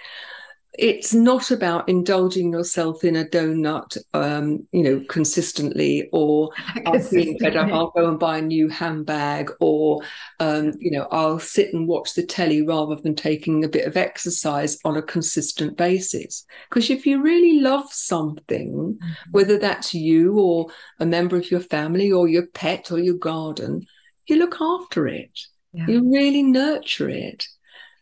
it's 0.80 1.14
not 1.14 1.52
about 1.52 1.90
indulging 1.90 2.54
yourself 2.54 3.04
in 3.04 3.18
a 3.18 3.26
donut, 3.26 3.98
um, 4.14 4.66
you 4.72 4.82
know, 4.82 5.04
consistently, 5.10 6.10
or 6.14 6.52
I'll 6.86 7.00
fed 7.00 7.58
up, 7.58 7.72
I'll 7.72 7.92
go 7.92 8.08
and 8.08 8.18
buy 8.18 8.38
a 8.38 8.42
new 8.42 8.70
handbag, 8.70 9.52
or 9.60 10.02
um, 10.40 10.74
you 10.80 10.92
know, 10.92 11.08
I'll 11.12 11.40
sit 11.40 11.74
and 11.74 11.88
watch 11.88 12.14
the 12.14 12.26
telly 12.26 12.62
rather 12.62 12.96
than 12.96 13.16
taking 13.16 13.64
a 13.64 13.70
bit 13.70 13.86
of 13.86 13.98
exercise 13.98 14.78
on 14.86 14.96
a 14.96 15.02
consistent 15.02 15.78
basis. 15.78 16.46
Because 16.70 16.90
if 16.90 17.06
you 17.06 17.22
really 17.22 17.60
love 17.60 17.92
something, 17.92 18.98
mm-hmm. 19.02 19.32
whether 19.32 19.58
that's 19.58 19.94
you 19.94 20.40
or 20.40 20.68
a 21.00 21.06
member 21.06 21.36
of 21.36 21.52
your 21.52 21.62
family 21.62 22.12
or 22.12 22.28
your 22.28 22.48
pet 22.48 22.92
or 22.92 23.00
your 23.00 23.18
garden, 23.18 23.86
you 24.28 24.38
look 24.38 24.62
after 24.62 25.08
it. 25.08 25.38
Yeah. 25.74 25.88
You 25.88 26.12
really 26.12 26.42
nurture 26.42 27.10
it. 27.10 27.46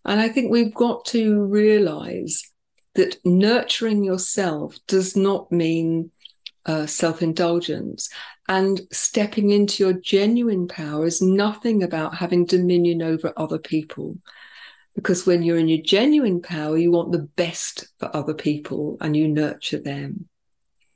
And 0.06 0.22
I 0.22 0.30
think 0.30 0.52
we've 0.52 0.74
got 0.74 1.06
to 1.06 1.44
realize 1.44 2.44
that 2.98 3.24
nurturing 3.24 4.04
yourself 4.04 4.78
does 4.88 5.16
not 5.16 5.52
mean 5.52 6.12
uh, 6.66 6.86
self 6.88 7.22
indulgence. 7.22 8.10
And 8.50 8.82
stepping 8.92 9.52
into 9.52 9.84
your 9.84 9.94
genuine 9.94 10.68
power 10.68 11.06
is 11.06 11.22
nothing 11.22 11.84
about 11.84 12.16
having 12.16 12.46
dominion 12.46 13.02
over 13.02 13.34
other 13.38 13.60
people. 13.60 14.18
Because 14.96 15.28
when 15.28 15.44
you're 15.44 15.60
in 15.60 15.68
your 15.68 15.84
genuine 15.84 16.42
power, 16.42 16.76
you 16.76 16.92
want 16.92 17.12
the 17.12 17.30
best 17.36 17.88
for 18.00 18.14
other 18.16 18.34
people 18.34 18.98
and 19.00 19.16
you 19.16 19.28
nurture 19.28 19.80
them. 19.80 20.28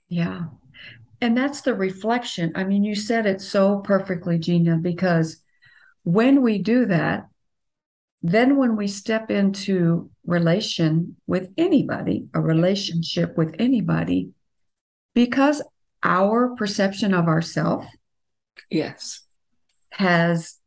Yeah. 0.10 0.46
And 1.22 1.38
that's 1.38 1.62
the 1.62 1.76
reflection. 1.76 2.54
I 2.56 2.64
mean, 2.64 2.84
you 2.84 2.96
said 2.96 3.28
it 3.28 3.42
so 3.42 3.78
perfectly, 3.78 4.40
Gina, 4.40 4.78
because 4.78 5.38
when 6.04 6.42
we 6.42 6.58
do 6.58 6.88
that, 6.88 7.28
then 8.24 8.58
when 8.58 8.76
we 8.76 8.88
step 8.88 9.30
into 9.30 10.11
relation 10.26 11.18
with 11.28 11.50
anybody, 11.58 12.28
a 12.34 12.42
relationship 12.42 13.38
with 13.38 13.56
anybody, 13.60 14.32
because 15.14 15.62
our 16.04 16.56
perception 16.56 17.14
of 17.14 17.28
ourself 17.28 17.86
yes 18.70 19.22
has 19.92 20.58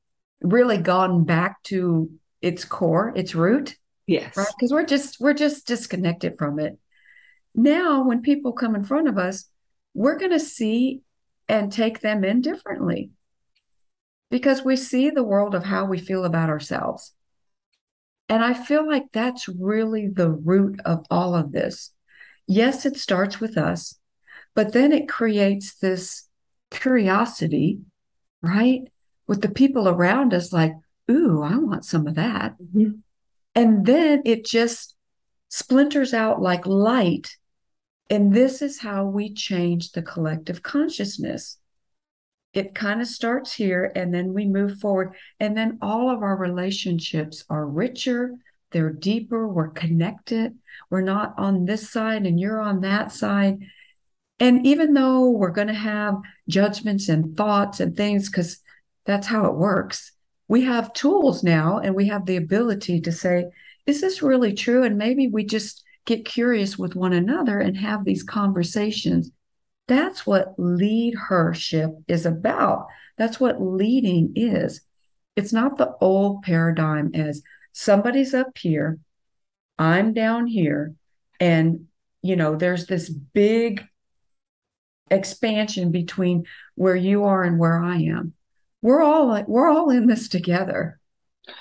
really 0.42 0.78
gone 0.78 1.24
back 1.24 1.62
to 1.64 2.10
its 2.42 2.64
core, 2.64 3.12
its 3.16 3.34
root. 3.34 3.76
Yes. 4.06 4.36
Right? 4.36 4.46
Because 4.56 4.70
we're 4.70 4.84
just 4.84 5.18
we're 5.18 5.34
just 5.34 5.66
disconnected 5.66 6.36
from 6.38 6.58
it. 6.58 6.78
Now 7.54 8.04
when 8.04 8.20
people 8.20 8.52
come 8.52 8.74
in 8.74 8.84
front 8.84 9.08
of 9.08 9.16
us, 9.16 9.48
we're 9.94 10.18
going 10.18 10.32
to 10.32 10.40
see 10.40 11.00
and 11.48 11.72
take 11.72 12.00
them 12.00 12.24
in 12.24 12.40
differently 12.40 13.10
because 14.30 14.64
we 14.64 14.76
see 14.76 15.10
the 15.10 15.22
world 15.22 15.54
of 15.54 15.64
how 15.64 15.84
we 15.86 15.98
feel 15.98 16.24
about 16.24 16.50
ourselves. 16.50 17.12
And 18.28 18.42
I 18.42 18.54
feel 18.54 18.86
like 18.86 19.06
that's 19.12 19.48
really 19.48 20.08
the 20.08 20.30
root 20.30 20.80
of 20.84 21.04
all 21.10 21.34
of 21.34 21.52
this. 21.52 21.92
Yes, 22.46 22.86
it 22.86 22.96
starts 22.96 23.40
with 23.40 23.56
us, 23.56 23.98
but 24.54 24.72
then 24.72 24.92
it 24.92 25.08
creates 25.08 25.74
this 25.76 26.28
curiosity, 26.70 27.80
right? 28.42 28.82
With 29.26 29.42
the 29.42 29.50
people 29.50 29.88
around 29.88 30.34
us, 30.34 30.52
like, 30.52 30.72
ooh, 31.10 31.42
I 31.42 31.56
want 31.56 31.84
some 31.84 32.06
of 32.06 32.14
that. 32.14 32.56
Mm-hmm. 32.58 32.90
And 33.54 33.86
then 33.86 34.22
it 34.24 34.44
just 34.44 34.96
splinters 35.48 36.12
out 36.12 36.42
like 36.42 36.66
light 36.66 37.36
and 38.10 38.34
this 38.34 38.60
is 38.60 38.80
how 38.80 39.06
we 39.06 39.32
change 39.32 39.92
the 39.92 40.02
collective 40.02 40.62
consciousness. 40.62 41.58
It 42.54 42.74
kind 42.74 43.00
of 43.00 43.08
starts 43.08 43.52
here 43.52 43.92
and 43.94 44.14
then 44.14 44.32
we 44.32 44.46
move 44.46 44.78
forward. 44.78 45.14
And 45.40 45.56
then 45.56 45.78
all 45.82 46.08
of 46.08 46.22
our 46.22 46.36
relationships 46.36 47.44
are 47.50 47.66
richer, 47.66 48.36
they're 48.70 48.92
deeper, 48.92 49.46
we're 49.46 49.68
connected. 49.68 50.56
We're 50.90 51.02
not 51.02 51.34
on 51.36 51.64
this 51.64 51.90
side 51.90 52.26
and 52.26 52.38
you're 52.38 52.60
on 52.60 52.80
that 52.80 53.12
side. 53.12 53.58
And 54.40 54.66
even 54.66 54.94
though 54.94 55.30
we're 55.30 55.50
going 55.50 55.68
to 55.68 55.74
have 55.74 56.16
judgments 56.48 57.08
and 57.08 57.36
thoughts 57.36 57.80
and 57.80 57.96
things, 57.96 58.28
because 58.28 58.60
that's 59.04 59.26
how 59.26 59.46
it 59.46 59.54
works, 59.54 60.12
we 60.48 60.62
have 60.62 60.92
tools 60.92 61.42
now 61.42 61.78
and 61.78 61.94
we 61.94 62.08
have 62.08 62.26
the 62.26 62.36
ability 62.36 63.00
to 63.02 63.12
say, 63.12 63.46
is 63.86 64.00
this 64.00 64.22
really 64.22 64.54
true? 64.54 64.82
And 64.82 64.98
maybe 64.98 65.28
we 65.28 65.44
just 65.44 65.84
get 66.04 66.24
curious 66.24 66.78
with 66.78 66.94
one 66.96 67.12
another 67.12 67.58
and 67.60 67.76
have 67.76 68.04
these 68.04 68.22
conversations. 68.22 69.30
That's 69.86 70.26
what 70.26 70.54
lead 70.56 71.14
hership 71.14 71.90
is 72.08 72.24
about. 72.24 72.86
That's 73.18 73.38
what 73.38 73.62
leading 73.62 74.32
is. 74.34 74.80
It's 75.36 75.52
not 75.52 75.78
the 75.78 75.94
old 76.00 76.42
paradigm 76.42 77.10
as 77.14 77.42
somebody's 77.72 78.34
up 78.34 78.56
here, 78.56 78.98
I'm 79.78 80.12
down 80.14 80.46
here, 80.46 80.94
and 81.40 81.86
you 82.22 82.36
know, 82.36 82.56
there's 82.56 82.86
this 82.86 83.10
big 83.10 83.84
expansion 85.10 85.90
between 85.90 86.44
where 86.74 86.96
you 86.96 87.24
are 87.24 87.42
and 87.42 87.58
where 87.58 87.82
I 87.82 87.96
am. 87.96 88.32
We're 88.80 89.02
all 89.02 89.26
like 89.26 89.48
we're 89.48 89.68
all 89.68 89.90
in 89.90 90.06
this 90.06 90.28
together, 90.28 90.98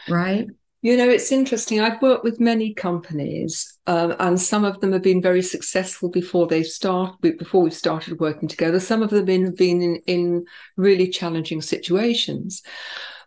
right? 0.07 0.47
You 0.83 0.97
know, 0.97 1.07
it's 1.07 1.31
interesting. 1.31 1.79
I've 1.79 2.01
worked 2.01 2.25
with 2.25 2.41
many 2.41 2.73
companies, 2.73 3.79
um, 3.87 4.17
and 4.19 4.39
some 4.39 4.65
of 4.65 4.81
them 4.81 4.91
have 4.91 5.01
been 5.01 5.21
very 5.21 5.41
successful 5.41 6.09
before 6.09 6.45
they 6.45 6.61
start 6.61 7.21
before 7.21 7.63
we 7.63 7.71
started 7.71 8.19
working 8.19 8.49
together. 8.49 8.81
Some 8.81 9.01
of 9.01 9.09
them 9.09 9.45
have 9.45 9.55
been, 9.55 9.81
in, 9.81 10.01
in 10.07 10.45
really 10.75 11.07
challenging 11.07 11.61
situations. 11.61 12.63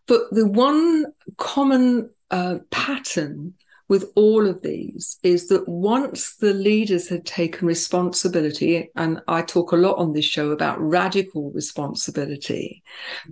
But 0.07 0.25
the 0.33 0.47
one 0.47 1.07
common 1.39 2.11
uh, 2.31 2.59
pattern 2.71 3.55
with 3.89 4.13
all 4.17 4.47
of 4.47 4.61
these 4.61 5.17
is 5.23 5.49
that 5.49 5.67
once 5.67 6.37
the 6.37 6.53
leaders 6.53 7.09
had 7.09 7.25
taken 7.25 7.67
responsibility, 7.67 8.91
and 8.97 9.23
I 9.29 9.41
talk 9.41 9.73
a 9.73 9.77
lot 9.77 9.97
on 9.97 10.13
this 10.13 10.27
show 10.27 10.51
about 10.51 10.79
radical 10.79 11.51
responsibility 11.53 12.83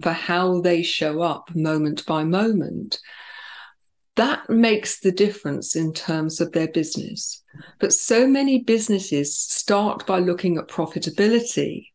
for 0.00 0.12
how 0.12 0.62
they 0.62 0.82
show 0.82 1.20
up 1.20 1.54
moment 1.54 2.06
by 2.06 2.24
moment 2.24 3.00
that 4.16 4.48
makes 4.48 5.00
the 5.00 5.12
difference 5.12 5.74
in 5.74 5.92
terms 5.92 6.40
of 6.40 6.52
their 6.52 6.68
business. 6.68 7.42
But 7.80 7.92
so 7.92 8.26
many 8.26 8.60
businesses 8.60 9.36
start 9.36 10.06
by 10.06 10.20
looking 10.20 10.56
at 10.56 10.68
profitability 10.68 11.88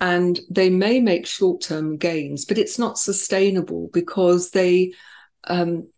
and 0.00 0.38
they 0.50 0.68
may 0.68 1.00
make 1.00 1.26
short 1.26 1.62
term 1.62 1.96
gains, 1.96 2.44
but 2.44 2.58
it's 2.58 2.78
not 2.78 2.98
sustainable 2.98 3.88
because 3.92 4.50
they, 4.50 4.92
um, 5.44 5.88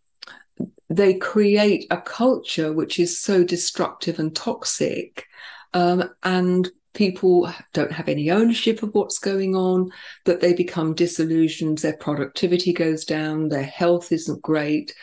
they 0.89 1.15
create 1.15 1.85
a 1.91 1.97
culture 1.97 2.71
which 2.71 2.99
is 2.99 3.21
so 3.21 3.43
destructive 3.43 4.19
and 4.19 4.35
toxic. 4.35 5.25
Um, 5.73 6.09
and 6.23 6.69
people 6.93 7.51
don't 7.73 7.91
have 7.91 8.07
any 8.07 8.31
ownership 8.31 8.83
of 8.83 8.95
what's 8.95 9.19
going 9.19 9.55
on, 9.55 9.91
that 10.25 10.39
they 10.39 10.53
become 10.53 10.95
disillusioned, 10.95 11.79
their 11.79 11.97
productivity 11.97 12.71
goes 12.71 13.03
down, 13.03 13.49
their 13.49 13.63
health 13.63 14.13
isn't 14.13 14.41
great 14.41 14.93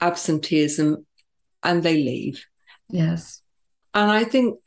absenteeism 0.00 1.06
and 1.62 1.82
they 1.82 1.96
leave. 1.96 2.46
Yes. 2.88 3.42
And 3.94 4.10
I 4.10 4.24
think, 4.24 4.58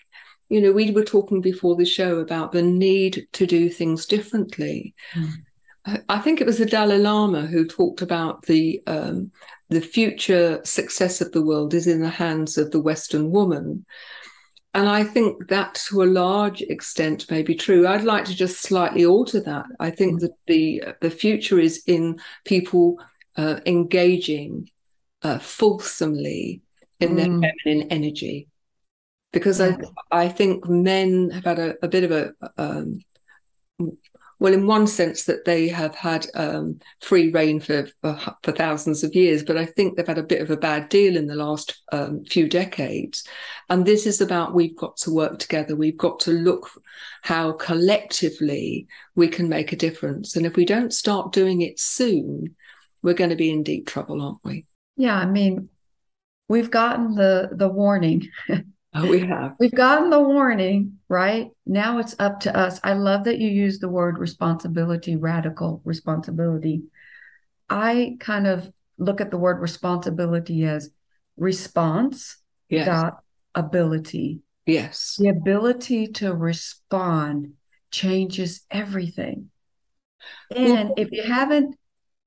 you 0.50 0.62
know, 0.62 0.72
we 0.72 0.92
were 0.92 1.04
talking 1.04 1.42
before 1.42 1.76
the 1.76 1.86
show 1.86 2.20
about 2.20 2.52
the 2.52 2.62
need 2.62 3.28
to 3.34 3.46
do 3.46 3.70
things 3.70 4.06
differently. 4.06 4.94
Mm. 5.14 5.32
I 6.08 6.20
think 6.20 6.40
it 6.40 6.48
was 6.48 6.60
the 6.60 6.66
Dalai 6.66 6.98
Lama 6.98 7.42
who 7.42 7.68
talked 7.68 8.02
about 8.02 8.44
the 8.44 8.82
um, 8.88 9.32
the 9.70 9.82
future 9.82 10.62
success 10.64 11.20
of 11.20 11.32
the 11.34 11.42
world 11.42 11.74
is 11.74 11.88
in 11.88 12.02
the 12.02 12.10
hands 12.10 12.58
of 12.58 12.72
the 12.72 12.80
Western 12.80 13.32
woman. 13.32 13.86
And 14.74 14.88
I 14.88 15.04
think 15.04 15.50
that 15.50 15.76
to 15.90 16.04
a 16.04 16.06
large 16.06 16.62
extent 16.62 17.30
may 17.30 17.44
be 17.44 17.54
true. 17.54 17.86
I'd 17.86 18.04
like 18.04 18.26
to 18.26 18.36
just 18.36 18.62
slightly 18.62 19.06
alter 19.06 19.42
that. 19.42 19.66
I 19.80 19.92
think 19.92 20.16
mm. 20.16 20.20
that 20.22 20.34
the 20.48 20.84
the 21.02 21.12
future 21.12 21.60
is 21.60 21.84
in 21.86 22.20
people 22.46 22.98
uh, 23.36 23.60
engaging 23.66 24.70
uh, 25.24 25.40
fulsomely 25.40 26.62
in 27.00 27.16
mm. 27.16 27.16
their 27.42 27.54
feminine 27.64 27.88
energy 27.90 28.48
because 29.32 29.60
I 29.60 29.76
I 30.12 30.30
think 30.30 30.70
men 30.70 31.32
have 31.32 31.44
had 31.44 31.60
a, 31.60 31.76
a 31.84 31.88
bit 31.88 32.04
of 32.04 32.12
a 32.12 32.34
um, 32.58 33.00
well, 34.40 34.54
in 34.54 34.68
one 34.68 34.88
sense 34.88 35.24
that 35.24 35.46
they 35.46 35.70
have 35.70 35.96
had 35.96 36.28
um, 36.34 36.80
free 37.00 37.32
reign 37.32 37.62
for, 37.62 37.88
for, 38.02 38.20
for 38.44 38.52
thousands 38.52 39.02
of 39.02 39.16
years, 39.16 39.42
but 39.42 39.56
I 39.56 39.66
think 39.66 39.96
they've 39.96 40.06
had 40.06 40.18
a 40.18 40.24
bit 40.24 40.42
of 40.42 40.52
a 40.52 40.58
bad 40.58 40.90
deal 40.90 41.16
in 41.16 41.28
the 41.28 41.36
last 41.36 41.82
um, 41.94 42.26
few 42.26 42.50
decades. 42.50 43.24
And 43.70 43.86
this 43.86 44.06
is 44.06 44.20
about 44.20 44.54
we've 44.54 44.76
got 44.76 44.98
to 44.98 45.14
work 45.14 45.40
together. 45.40 45.78
We've 45.78 45.98
got 45.98 46.20
to 46.22 46.32
look 46.32 46.70
how 47.22 47.54
collectively 47.54 48.88
we 49.16 49.30
can 49.30 49.48
make 49.48 49.72
a 49.72 49.78
difference. 49.78 50.36
And 50.36 50.46
if 50.46 50.58
we 50.58 50.66
don't 50.66 50.94
start 50.94 51.32
doing 51.32 51.62
it 51.62 51.80
soon, 51.80 52.58
we're 53.02 53.14
going 53.14 53.30
to 53.30 53.38
be 53.38 53.50
in 53.50 53.64
deep 53.64 53.88
trouble, 53.88 54.22
aren't 54.22 54.44
we? 54.44 54.66
Yeah, 54.96 55.16
I 55.18 55.26
mean, 55.26 55.70
we've 56.48 56.72
gotten 56.72 57.16
the 57.16 57.50
the 57.52 57.70
warning. 57.70 58.30
Oh, 58.96 59.10
we 59.10 59.22
have. 59.22 59.56
We've 59.60 59.74
gotten 59.74 60.12
the 60.12 60.22
warning, 60.22 61.00
right? 61.10 61.50
Now 61.66 61.98
it's 61.98 62.16
up 62.20 62.42
to 62.42 62.56
us. 62.56 62.80
I 62.84 62.94
love 62.94 63.24
that 63.24 63.40
you 63.40 63.50
use 63.50 63.80
the 63.80 63.90
word 63.90 64.20
responsibility, 64.20 65.16
radical 65.16 65.82
responsibility. 65.84 66.84
I 67.70 68.18
kind 68.20 68.46
of 68.46 68.72
look 69.00 69.20
at 69.20 69.32
the 69.32 69.38
word 69.38 69.60
responsibility 69.60 70.64
as 70.66 70.92
response 71.38 72.38
yes. 72.70 72.86
dot 72.86 73.24
ability. 73.56 74.42
Yes. 74.68 75.18
The 75.20 75.30
ability 75.30 76.10
to 76.10 76.34
respond 76.34 77.54
changes 77.90 78.62
everything. 78.70 79.50
And 80.56 80.90
well, 80.90 80.94
if 80.98 81.12
you 81.12 81.24
haven't 81.24 81.76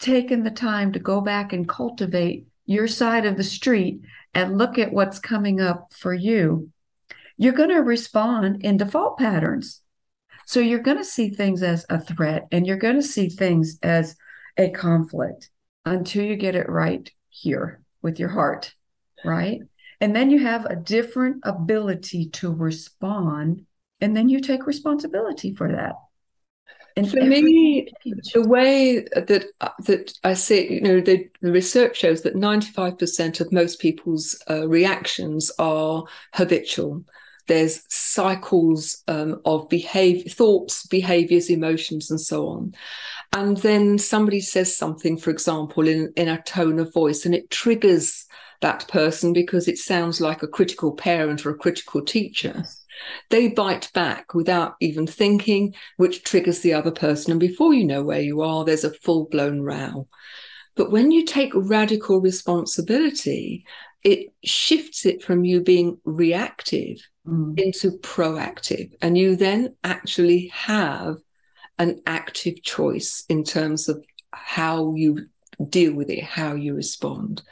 taken 0.00 0.42
the 0.42 0.50
time 0.50 0.92
to 0.92 0.98
go 0.98 1.20
back 1.20 1.52
and 1.52 1.68
cultivate 1.68 2.46
your 2.66 2.88
side 2.88 3.24
of 3.24 3.36
the 3.36 3.44
street 3.44 4.00
and 4.34 4.58
look 4.58 4.78
at 4.78 4.92
what's 4.92 5.18
coming 5.18 5.60
up 5.60 5.92
for 5.92 6.12
you, 6.12 6.70
you're 7.36 7.52
going 7.52 7.70
to 7.70 7.76
respond 7.76 8.64
in 8.64 8.76
default 8.76 9.18
patterns. 9.18 9.80
So 10.46 10.60
you're 10.60 10.80
going 10.80 10.98
to 10.98 11.04
see 11.04 11.30
things 11.30 11.62
as 11.62 11.86
a 11.88 12.00
threat 12.00 12.46
and 12.52 12.66
you're 12.66 12.76
going 12.76 12.96
to 12.96 13.02
see 13.02 13.28
things 13.28 13.78
as 13.82 14.16
a 14.56 14.70
conflict 14.70 15.50
until 15.84 16.24
you 16.24 16.36
get 16.36 16.54
it 16.54 16.68
right 16.68 17.10
here 17.28 17.82
with 18.02 18.18
your 18.18 18.28
heart, 18.28 18.74
right? 19.24 19.60
And 20.00 20.14
then 20.14 20.30
you 20.30 20.40
have 20.40 20.64
a 20.66 20.76
different 20.76 21.40
ability 21.42 22.28
to 22.30 22.52
respond 22.52 23.66
and 24.00 24.16
then 24.16 24.28
you 24.28 24.40
take 24.40 24.66
responsibility 24.66 25.54
for 25.54 25.72
that. 25.72 25.94
And 26.96 27.10
For 27.10 27.20
me, 27.20 27.88
the 28.32 28.48
way 28.48 29.00
that 29.14 29.44
uh, 29.60 29.68
that 29.80 30.14
I 30.24 30.32
see 30.32 30.72
you 30.74 30.80
know, 30.80 31.00
the, 31.02 31.28
the 31.42 31.52
research 31.52 31.98
shows 31.98 32.22
that 32.22 32.36
95% 32.36 33.40
of 33.40 33.52
most 33.52 33.80
people's 33.80 34.42
uh, 34.48 34.66
reactions 34.66 35.52
are 35.58 36.04
habitual. 36.32 37.04
There's 37.48 37.82
cycles 37.88 39.04
um, 39.08 39.40
of 39.44 39.68
behavior, 39.68 40.30
thoughts, 40.30 40.86
behaviors, 40.86 41.50
emotions, 41.50 42.10
and 42.10 42.20
so 42.20 42.48
on. 42.48 42.74
And 43.32 43.58
then 43.58 43.98
somebody 43.98 44.40
says 44.40 44.74
something, 44.74 45.18
for 45.18 45.30
example, 45.30 45.86
in, 45.86 46.12
in 46.16 46.28
a 46.28 46.42
tone 46.42 46.78
of 46.78 46.94
voice, 46.94 47.26
and 47.26 47.34
it 47.34 47.50
triggers 47.50 48.24
that 48.62 48.88
person 48.88 49.34
because 49.34 49.68
it 49.68 49.78
sounds 49.78 50.20
like 50.20 50.42
a 50.42 50.48
critical 50.48 50.94
parent 50.94 51.44
or 51.44 51.50
a 51.50 51.58
critical 51.58 52.02
teacher. 52.02 52.64
They 53.30 53.48
bite 53.48 53.90
back 53.92 54.34
without 54.34 54.74
even 54.80 55.06
thinking, 55.06 55.74
which 55.96 56.24
triggers 56.24 56.60
the 56.60 56.74
other 56.74 56.90
person. 56.90 57.30
And 57.32 57.40
before 57.40 57.74
you 57.74 57.84
know 57.84 58.02
where 58.02 58.20
you 58.20 58.42
are, 58.42 58.64
there's 58.64 58.84
a 58.84 58.92
full 58.92 59.26
blown 59.26 59.60
row. 59.60 60.08
But 60.74 60.90
when 60.90 61.10
you 61.10 61.24
take 61.24 61.52
radical 61.54 62.20
responsibility, 62.20 63.64
it 64.04 64.32
shifts 64.44 65.06
it 65.06 65.22
from 65.22 65.44
you 65.44 65.60
being 65.60 65.98
reactive 66.04 66.98
mm. 67.26 67.58
into 67.58 67.98
proactive. 67.98 68.92
And 69.00 69.16
you 69.16 69.36
then 69.36 69.74
actually 69.82 70.48
have 70.54 71.16
an 71.78 72.00
active 72.06 72.62
choice 72.62 73.24
in 73.28 73.42
terms 73.42 73.88
of 73.88 74.04
how 74.30 74.94
you 74.94 75.26
deal 75.68 75.94
with 75.94 76.10
it, 76.10 76.22
how 76.22 76.54
you 76.54 76.74
respond. 76.74 77.42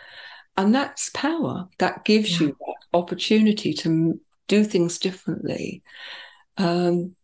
And 0.57 0.75
that's 0.75 1.11
power. 1.11 1.69
That 1.79 2.05
gives 2.05 2.41
yeah. 2.41 2.49
you 2.49 2.57
that 2.61 2.99
opportunity 2.99 3.73
to 3.75 4.21
do 4.49 4.65
things 4.65 4.99
differently. 4.99 5.83
Um, 6.57 7.17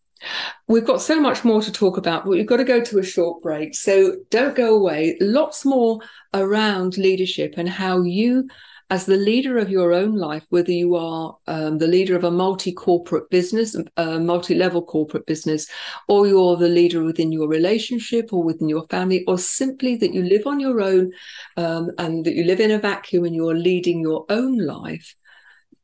we've 0.67 0.87
got 0.87 1.01
so 1.01 1.21
much 1.21 1.45
more 1.45 1.63
to 1.63 1.73
talk 1.73 1.97
about, 1.97 2.25
but 2.25 2.31
we've 2.31 2.47
got 2.47 2.59
to 2.59 2.65
go 2.65 2.83
to 2.83 2.99
a 2.99 3.05
short 3.05 3.43
break. 3.43 3.75
So 3.75 4.17
don't 4.31 4.57
go 4.57 4.75
away. 4.75 5.17
Lots 5.21 5.65
more 5.65 6.01
around 6.35 6.99
leadership 6.99 7.55
and 7.57 7.69
how 7.69 8.03
you, 8.03 8.49
as 8.91 9.07
the 9.07 9.17
leader 9.17 9.57
of 9.57 9.71
your 9.71 9.93
own 9.93 10.17
life, 10.17 10.45
whether 10.49 10.73
you 10.73 10.97
are 10.97 11.37
um, 11.47 11.79
the 11.79 11.87
leader 11.87 12.17
of 12.17 12.25
a 12.25 12.31
multi 12.31 12.73
corporate 12.73 13.31
business, 13.31 13.77
a 13.97 14.19
multi 14.19 14.55
level 14.55 14.83
corporate 14.83 15.27
business, 15.27 15.69
or 16.09 16.27
you're 16.27 16.57
the 16.57 16.69
leader 16.69 17.05
within 17.05 17.31
your 17.31 17.49
relationship 17.49 18.33
or 18.33 18.43
within 18.43 18.69
your 18.69 18.87
family, 18.89 19.25
or 19.27 19.39
simply 19.39 19.97
that 19.97 20.13
you 20.13 20.23
live 20.23 20.47
on 20.47 20.59
your 20.59 20.81
own 20.81 21.13
um, 21.57 21.91
and 21.99 22.25
that 22.25 22.35
you 22.35 22.45
live 22.45 22.61
in 22.61 22.73
a 22.73 22.79
vacuum 22.79 23.25
and 23.25 23.35
you're 23.35 23.55
leading 23.55 24.01
your 24.01 24.27
own 24.29 24.59
life 24.59 25.15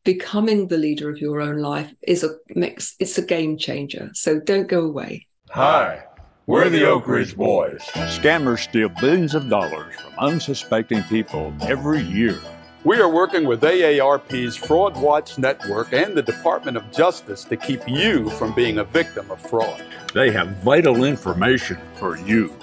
becoming 0.07 0.69
the 0.69 0.79
leader 0.79 1.11
of 1.11 1.19
your 1.19 1.41
own 1.41 1.59
life 1.59 1.93
is 2.03 2.23
a 2.23 2.31
mix 2.55 2.95
it's 3.01 3.19
a 3.19 3.23
game 3.23 3.59
changer 3.59 4.09
so 4.15 4.39
don't 4.39 4.69
go 4.69 4.81
away 4.81 5.27
hi 5.51 6.03
we're 6.47 6.71
the 6.71 6.85
oak 6.85 7.09
ridge 7.09 7.37
boys 7.37 7.83
scammers 8.17 8.61
steal 8.61 8.89
billions 8.89 9.35
of 9.35 9.49
dollars 9.49 9.95
from 9.97 10.13
unsuspecting 10.19 11.03
people 11.05 11.53
every 11.63 12.01
year 12.01 12.41
we 12.85 13.01
are 13.01 13.09
working 13.09 13.49
with 13.49 13.63
AARP's 13.63 14.55
Fraud 14.55 14.97
Watch 14.97 15.39
Network 15.39 15.93
and 15.93 16.15
the 16.15 16.23
Department 16.23 16.77
of 16.77 16.89
Justice 16.93 17.43
to 17.47 17.57
keep 17.57 17.81
you 17.89 18.31
from 18.31 18.55
being 18.55 18.79
a 18.79 18.85
victim 18.85 19.29
of 19.33 19.41
fraud. 19.41 19.83
They 20.15 20.31
have 20.31 20.51
vital 20.59 21.03
information 21.03 21.79
for 21.95 22.17
you. 22.17 22.55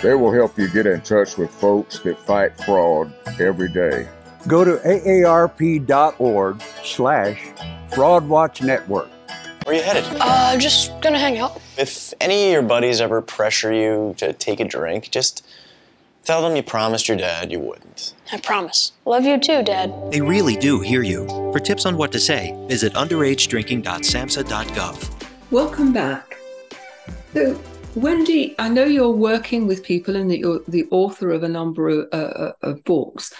They 0.00 0.14
will 0.14 0.32
help 0.32 0.56
you 0.56 0.68
get 0.68 0.86
in 0.86 1.00
touch 1.00 1.36
with 1.36 1.50
folks 1.50 1.98
that 2.00 2.16
fight 2.20 2.56
fraud 2.64 3.12
every 3.40 3.72
day. 3.72 4.06
Go 4.46 4.64
to 4.64 4.76
aarp.org 4.78 6.62
slash 6.82 7.38
fraudwatch 7.90 8.62
network. 8.62 9.08
Where 9.64 9.76
are 9.76 9.78
you 9.78 9.84
headed? 9.84 10.04
Uh, 10.18 10.58
just 10.58 11.00
gonna 11.00 11.18
hang 11.18 11.38
out. 11.38 11.60
If 11.78 12.12
any 12.20 12.46
of 12.46 12.52
your 12.52 12.62
buddies 12.62 13.00
ever 13.00 13.22
pressure 13.22 13.72
you 13.72 14.16
to 14.18 14.32
take 14.32 14.58
a 14.58 14.64
drink, 14.64 15.12
just 15.12 15.46
tell 16.24 16.42
them 16.42 16.56
you 16.56 16.64
promised 16.64 17.06
your 17.06 17.16
dad 17.16 17.52
you 17.52 17.60
wouldn't. 17.60 18.14
I 18.32 18.38
promise. 18.38 18.90
Love 19.04 19.24
you 19.24 19.38
too, 19.38 19.62
Dad. 19.62 19.92
They 20.10 20.20
really 20.20 20.56
do 20.56 20.80
hear 20.80 21.02
you. 21.02 21.28
For 21.52 21.60
tips 21.60 21.86
on 21.86 21.96
what 21.96 22.10
to 22.12 22.18
say, 22.18 22.56
visit 22.66 22.92
underagedrinking.samhsa.gov. 22.94 25.28
Welcome 25.52 25.92
back. 25.92 26.36
So, 27.34 27.60
Wendy, 27.94 28.56
I 28.58 28.68
know 28.68 28.84
you're 28.84 29.10
working 29.10 29.68
with 29.68 29.84
people 29.84 30.16
and 30.16 30.30
that 30.30 30.38
you're 30.38 30.62
the 30.66 30.88
author 30.90 31.30
of 31.30 31.42
a 31.42 31.48
number 31.48 31.90
of, 31.90 32.08
uh, 32.12 32.16
uh 32.16 32.52
of 32.62 32.82
books 32.84 33.34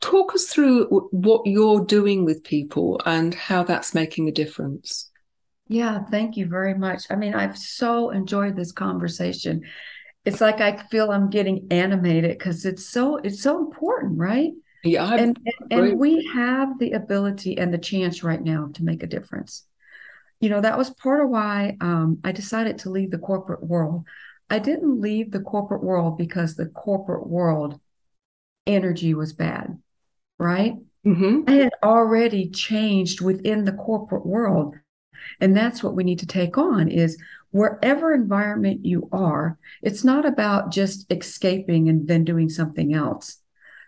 talk 0.00 0.34
us 0.34 0.46
through 0.46 0.86
what 1.10 1.42
you're 1.46 1.84
doing 1.84 2.24
with 2.24 2.44
people 2.44 3.00
and 3.04 3.34
how 3.34 3.62
that's 3.62 3.94
making 3.94 4.28
a 4.28 4.32
difference. 4.32 5.10
Yeah, 5.68 6.04
thank 6.10 6.36
you 6.36 6.46
very 6.46 6.74
much. 6.74 7.04
I 7.10 7.16
mean, 7.16 7.34
I've 7.34 7.58
so 7.58 8.10
enjoyed 8.10 8.56
this 8.56 8.72
conversation. 8.72 9.62
It's 10.24 10.40
like 10.40 10.60
I 10.60 10.76
feel 10.90 11.10
I'm 11.10 11.30
getting 11.30 11.68
animated 11.70 12.36
because 12.38 12.64
it's 12.64 12.88
so 12.88 13.16
it's 13.16 13.42
so 13.42 13.58
important, 13.58 14.18
right? 14.18 14.52
Yeah, 14.84 15.12
and, 15.14 15.38
and, 15.70 15.72
and 15.72 15.98
we 15.98 16.24
have 16.34 16.78
the 16.78 16.92
ability 16.92 17.58
and 17.58 17.74
the 17.74 17.78
chance 17.78 18.22
right 18.22 18.42
now 18.42 18.70
to 18.74 18.84
make 18.84 19.02
a 19.02 19.08
difference. 19.08 19.64
You 20.40 20.50
know, 20.50 20.60
that 20.60 20.78
was 20.78 20.90
part 20.90 21.24
of 21.24 21.30
why 21.30 21.76
um, 21.80 22.18
I 22.22 22.32
decided 22.32 22.78
to 22.80 22.90
leave 22.90 23.10
the 23.10 23.18
corporate 23.18 23.62
world. 23.62 24.04
I 24.48 24.58
didn't 24.60 25.00
leave 25.00 25.32
the 25.32 25.40
corporate 25.40 25.82
world 25.82 26.18
because 26.18 26.54
the 26.54 26.66
corporate 26.66 27.26
world 27.26 27.80
energy 28.66 29.14
was 29.14 29.32
bad, 29.32 29.78
right? 30.38 30.74
Mm-hmm. 31.06 31.42
I 31.46 31.52
had 31.52 31.72
already 31.82 32.50
changed 32.50 33.20
within 33.20 33.64
the 33.64 33.72
corporate 33.72 34.26
world. 34.26 34.74
And 35.40 35.56
that's 35.56 35.82
what 35.82 35.94
we 35.94 36.04
need 36.04 36.18
to 36.20 36.26
take 36.26 36.58
on 36.58 36.88
is 36.88 37.18
wherever 37.50 38.12
environment 38.12 38.84
you 38.84 39.08
are, 39.12 39.58
it's 39.82 40.04
not 40.04 40.26
about 40.26 40.70
just 40.70 41.10
escaping 41.10 41.88
and 41.88 42.06
then 42.06 42.24
doing 42.24 42.48
something 42.48 42.94
else. 42.94 43.38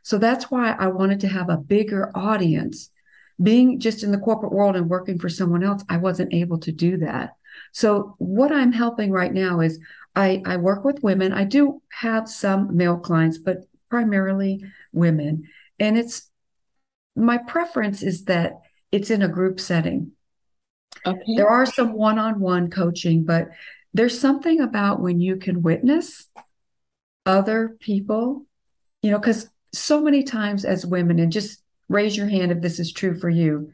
So 0.02 0.18
that's 0.18 0.50
why 0.50 0.72
I 0.78 0.88
wanted 0.88 1.20
to 1.20 1.28
have 1.28 1.48
a 1.48 1.56
bigger 1.56 2.10
audience. 2.14 2.90
Being 3.40 3.78
just 3.78 4.02
in 4.02 4.10
the 4.10 4.18
corporate 4.18 4.52
world 4.52 4.74
and 4.74 4.88
working 4.88 5.18
for 5.18 5.28
someone 5.28 5.62
else, 5.62 5.84
I 5.88 5.96
wasn't 5.98 6.34
able 6.34 6.58
to 6.60 6.72
do 6.72 6.96
that. 6.98 7.36
So 7.72 8.14
what 8.18 8.50
I'm 8.50 8.72
helping 8.72 9.12
right 9.12 9.32
now 9.32 9.60
is 9.60 9.78
I, 10.16 10.42
I 10.44 10.56
work 10.56 10.84
with 10.84 11.02
women. 11.02 11.32
I 11.32 11.44
do 11.44 11.82
have 11.90 12.28
some 12.28 12.76
male 12.76 12.96
clients, 12.96 13.38
but 13.38 13.67
primarily 13.90 14.62
women. 14.92 15.44
And 15.79 15.98
it's 15.98 16.31
my 17.16 17.38
preference 17.38 18.03
is 18.03 18.24
that 18.24 18.61
it's 18.92 19.11
in 19.11 19.22
a 19.22 19.29
group 19.29 19.61
setting. 19.61 20.12
Okay. 21.07 21.20
There 21.37 21.48
are 21.48 21.66
some 21.66 21.92
one 21.92 22.18
on 22.18 22.40
one 22.40 22.70
coaching, 22.70 23.24
but 23.24 23.48
there's 23.94 24.18
something 24.18 24.61
about 24.61 25.01
when 25.01 25.20
you 25.20 25.37
can 25.37 25.62
witness 25.62 26.29
other 27.27 27.77
people, 27.81 28.46
you 29.03 29.11
know, 29.11 29.18
because 29.18 29.48
so 29.72 30.01
many 30.01 30.22
times 30.22 30.64
as 30.64 30.87
women, 30.87 31.18
and 31.18 31.33
just 31.33 31.62
raise 31.88 32.16
your 32.16 32.29
hand 32.29 32.53
if 32.53 32.61
this 32.61 32.79
is 32.79 32.92
true 32.92 33.18
for 33.18 33.29
you, 33.29 33.72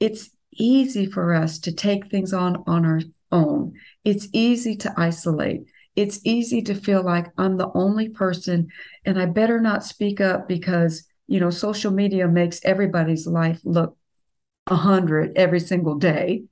it's 0.00 0.30
easy 0.52 1.06
for 1.06 1.34
us 1.34 1.58
to 1.60 1.72
take 1.72 2.10
things 2.10 2.32
on 2.32 2.62
on 2.66 2.84
our 2.84 3.00
own. 3.30 3.74
It's 4.04 4.28
easy 4.32 4.76
to 4.76 4.94
isolate 4.96 5.64
it's 5.94 6.20
easy 6.24 6.62
to 6.62 6.74
feel 6.74 7.02
like 7.02 7.26
I'm 7.36 7.56
the 7.56 7.70
only 7.74 8.08
person 8.08 8.68
and 9.04 9.20
I 9.20 9.26
better 9.26 9.60
not 9.60 9.84
speak 9.84 10.20
up 10.20 10.48
because, 10.48 11.06
you 11.26 11.38
know, 11.38 11.50
social 11.50 11.90
media 11.90 12.28
makes 12.28 12.60
everybody's 12.64 13.26
life 13.26 13.60
look 13.64 13.96
a 14.68 14.76
hundred 14.76 15.36
every 15.36 15.60
single 15.60 15.96
day. 15.96 16.44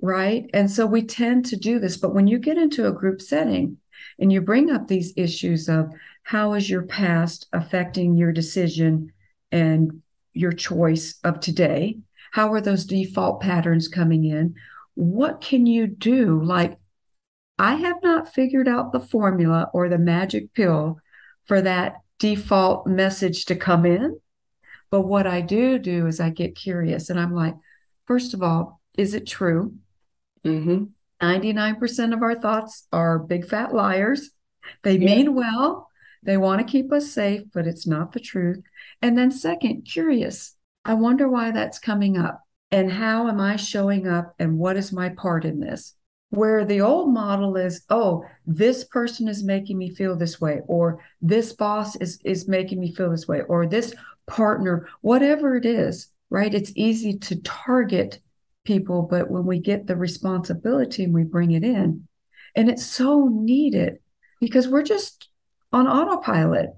Right. 0.00 0.48
And 0.52 0.70
so 0.70 0.86
we 0.86 1.02
tend 1.02 1.46
to 1.46 1.56
do 1.56 1.78
this. 1.78 1.96
But 1.96 2.14
when 2.14 2.26
you 2.26 2.38
get 2.38 2.58
into 2.58 2.86
a 2.86 2.92
group 2.92 3.20
setting 3.20 3.78
and 4.18 4.30
you 4.30 4.40
bring 4.40 4.70
up 4.70 4.86
these 4.86 5.12
issues 5.16 5.68
of 5.68 5.90
how 6.22 6.54
is 6.54 6.68
your 6.68 6.82
past 6.82 7.48
affecting 7.52 8.14
your 8.14 8.32
decision 8.32 9.12
and 9.50 10.02
your 10.32 10.52
choice 10.52 11.18
of 11.24 11.40
today? 11.40 11.98
How 12.32 12.52
are 12.52 12.60
those 12.60 12.84
default 12.84 13.40
patterns 13.40 13.88
coming 13.88 14.24
in? 14.24 14.54
What 14.94 15.40
can 15.40 15.66
you 15.66 15.86
do? 15.86 16.42
Like, 16.42 16.78
I 17.58 17.76
have 17.76 18.02
not 18.02 18.32
figured 18.32 18.68
out 18.68 18.92
the 18.92 19.00
formula 19.00 19.70
or 19.72 19.88
the 19.88 19.98
magic 19.98 20.52
pill 20.52 20.98
for 21.46 21.62
that 21.62 21.96
default 22.18 22.86
message 22.86 23.46
to 23.46 23.56
come 23.56 23.86
in. 23.86 24.20
But 24.90 25.02
what 25.02 25.26
I 25.26 25.40
do 25.40 25.78
do 25.78 26.06
is 26.06 26.20
I 26.20 26.30
get 26.30 26.54
curious 26.54 27.10
and 27.10 27.18
I'm 27.18 27.34
like, 27.34 27.54
first 28.06 28.34
of 28.34 28.42
all, 28.42 28.80
is 28.96 29.14
it 29.14 29.26
true? 29.26 29.74
Mm-hmm. 30.44 30.84
99% 31.22 32.12
of 32.12 32.22
our 32.22 32.34
thoughts 32.34 32.86
are 32.92 33.18
big 33.18 33.46
fat 33.46 33.74
liars. 33.74 34.30
They 34.82 34.96
yeah. 34.96 35.06
mean 35.06 35.34
well, 35.34 35.90
they 36.22 36.36
want 36.36 36.60
to 36.60 36.70
keep 36.70 36.92
us 36.92 37.10
safe, 37.10 37.42
but 37.52 37.66
it's 37.66 37.86
not 37.86 38.12
the 38.12 38.20
truth. 38.20 38.62
And 39.00 39.16
then, 39.16 39.30
second, 39.30 39.82
curious. 39.82 40.56
I 40.84 40.94
wonder 40.94 41.28
why 41.28 41.50
that's 41.50 41.78
coming 41.78 42.16
up 42.16 42.42
and 42.70 42.90
how 42.90 43.28
am 43.28 43.40
I 43.40 43.56
showing 43.56 44.06
up 44.06 44.34
and 44.38 44.58
what 44.58 44.76
is 44.76 44.92
my 44.92 45.08
part 45.08 45.44
in 45.44 45.60
this? 45.60 45.94
Where 46.36 46.64
the 46.64 46.80
old 46.80 47.12
model 47.12 47.56
is 47.56 47.84
oh 47.90 48.24
this 48.46 48.84
person 48.84 49.28
is 49.28 49.42
making 49.44 49.78
me 49.78 49.90
feel 49.90 50.16
this 50.16 50.40
way 50.40 50.60
or 50.66 51.02
this 51.22 51.52
boss 51.52 51.96
is 51.96 52.20
is 52.24 52.46
making 52.48 52.78
me 52.80 52.92
feel 52.92 53.10
this 53.10 53.26
way 53.26 53.42
or 53.42 53.66
this 53.66 53.94
partner 54.26 54.88
whatever 55.00 55.56
it 55.56 55.66
is 55.66 56.08
right 56.30 56.54
it's 56.54 56.72
easy 56.76 57.16
to 57.18 57.40
target 57.42 58.20
people 58.64 59.02
but 59.02 59.30
when 59.30 59.46
we 59.46 59.58
get 59.58 59.86
the 59.86 59.96
responsibility 59.96 61.04
and 61.04 61.14
we 61.14 61.22
bring 61.24 61.52
it 61.52 61.64
in 61.64 62.06
And 62.56 62.68
it's 62.70 62.84
so 62.86 63.28
needed 63.28 63.98
because 64.40 64.66
we're 64.66 64.82
just 64.82 65.28
on 65.72 65.86
autopilot. 65.86 66.70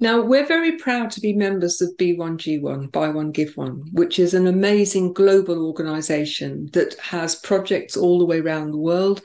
Now, 0.00 0.22
we're 0.22 0.46
very 0.46 0.78
proud 0.78 1.10
to 1.10 1.20
be 1.20 1.34
members 1.34 1.82
of 1.82 1.94
B1G1, 1.98 2.90
Buy 2.90 3.10
One, 3.10 3.32
Give 3.32 3.54
One, 3.54 3.84
which 3.92 4.18
is 4.18 4.32
an 4.32 4.46
amazing 4.46 5.12
global 5.12 5.66
organization 5.66 6.70
that 6.72 6.98
has 7.00 7.34
projects 7.34 7.98
all 7.98 8.18
the 8.18 8.24
way 8.24 8.40
around 8.40 8.70
the 8.70 8.78
world 8.78 9.20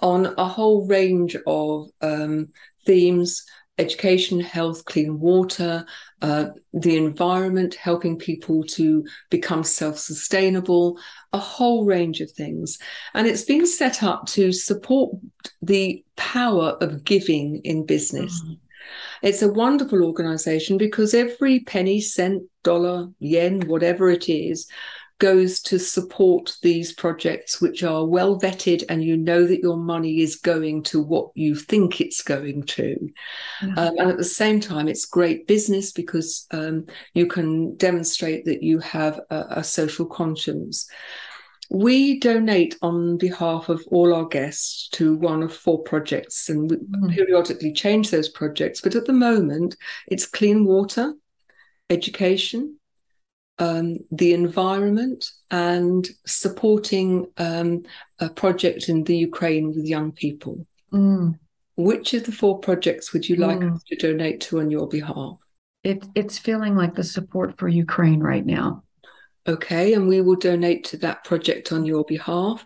on 0.00 0.34
a 0.36 0.44
whole 0.44 0.88
range 0.88 1.36
of 1.46 1.88
um, 2.00 2.48
themes 2.84 3.44
education, 3.78 4.40
health, 4.40 4.84
clean 4.84 5.20
water, 5.20 5.84
uh, 6.22 6.46
the 6.72 6.96
environment, 6.96 7.74
helping 7.74 8.16
people 8.18 8.64
to 8.64 9.04
become 9.30 9.62
self 9.62 9.98
sustainable, 9.98 10.98
a 11.32 11.38
whole 11.38 11.84
range 11.84 12.20
of 12.20 12.30
things. 12.30 12.78
And 13.14 13.26
it's 13.26 13.44
been 13.44 13.66
set 13.66 14.02
up 14.02 14.26
to 14.28 14.52
support 14.52 15.16
the 15.60 16.04
power 16.16 16.76
of 16.80 17.04
giving 17.04 17.56
in 17.64 17.86
business. 17.86 18.40
Mm-hmm. 18.42 18.54
It's 19.22 19.42
a 19.42 19.52
wonderful 19.52 20.04
organization 20.04 20.78
because 20.78 21.12
every 21.12 21.60
penny, 21.60 22.00
cent, 22.00 22.44
dollar, 22.62 23.08
yen, 23.18 23.62
whatever 23.62 24.08
it 24.08 24.28
is, 24.28 24.68
goes 25.18 25.60
to 25.60 25.78
support 25.78 26.56
these 26.62 26.92
projects 26.92 27.60
which 27.60 27.82
are 27.82 28.04
well 28.04 28.38
vetted 28.38 28.84
and 28.88 29.02
you 29.02 29.16
know 29.16 29.46
that 29.46 29.60
your 29.60 29.76
money 29.76 30.20
is 30.20 30.36
going 30.36 30.82
to 30.82 31.02
what 31.02 31.30
you 31.34 31.54
think 31.54 32.00
it's 32.00 32.22
going 32.22 32.62
to 32.62 32.96
um, 33.76 33.96
and 33.98 34.10
at 34.10 34.16
the 34.18 34.24
same 34.24 34.60
time 34.60 34.88
it's 34.88 35.06
great 35.06 35.46
business 35.46 35.92
because 35.92 36.46
um, 36.50 36.84
you 37.14 37.26
can 37.26 37.74
demonstrate 37.76 38.44
that 38.44 38.62
you 38.62 38.78
have 38.78 39.20
a, 39.30 39.44
a 39.50 39.64
social 39.64 40.04
conscience 40.04 40.88
we 41.70 42.20
donate 42.20 42.76
on 42.82 43.18
behalf 43.18 43.68
of 43.68 43.82
all 43.88 44.14
our 44.14 44.26
guests 44.26 44.88
to 44.90 45.16
one 45.16 45.42
of 45.42 45.54
four 45.54 45.82
projects 45.82 46.48
and 46.48 46.70
we 46.70 46.76
mm. 46.76 47.12
periodically 47.12 47.72
change 47.72 48.10
those 48.10 48.28
projects. 48.28 48.80
But 48.80 48.94
at 48.94 49.06
the 49.06 49.12
moment, 49.12 49.76
it's 50.06 50.26
clean 50.26 50.64
water, 50.64 51.14
education, 51.90 52.75
um, 53.58 53.98
the 54.10 54.34
environment, 54.34 55.30
and 55.50 56.08
supporting 56.26 57.26
um, 57.38 57.82
a 58.18 58.28
project 58.28 58.88
in 58.88 59.04
the 59.04 59.16
Ukraine 59.16 59.68
with 59.68 59.84
young 59.84 60.12
people. 60.12 60.66
Mm. 60.92 61.38
Which 61.76 62.14
of 62.14 62.24
the 62.24 62.32
four 62.32 62.58
projects 62.58 63.12
would 63.12 63.28
you 63.28 63.36
like 63.36 63.58
mm. 63.58 63.74
us 63.74 63.82
to 63.88 63.96
donate 63.96 64.40
to 64.42 64.60
on 64.60 64.70
your 64.70 64.88
behalf? 64.88 65.38
It, 65.82 66.04
it's 66.14 66.38
feeling 66.38 66.74
like 66.74 66.94
the 66.94 67.04
support 67.04 67.58
for 67.58 67.68
Ukraine 67.68 68.20
right 68.20 68.44
now. 68.44 68.82
Okay, 69.48 69.94
and 69.94 70.08
we 70.08 70.20
will 70.20 70.34
donate 70.34 70.82
to 70.86 70.96
that 70.96 71.22
project 71.22 71.70
on 71.70 71.84
your 71.84 72.04
behalf. 72.04 72.64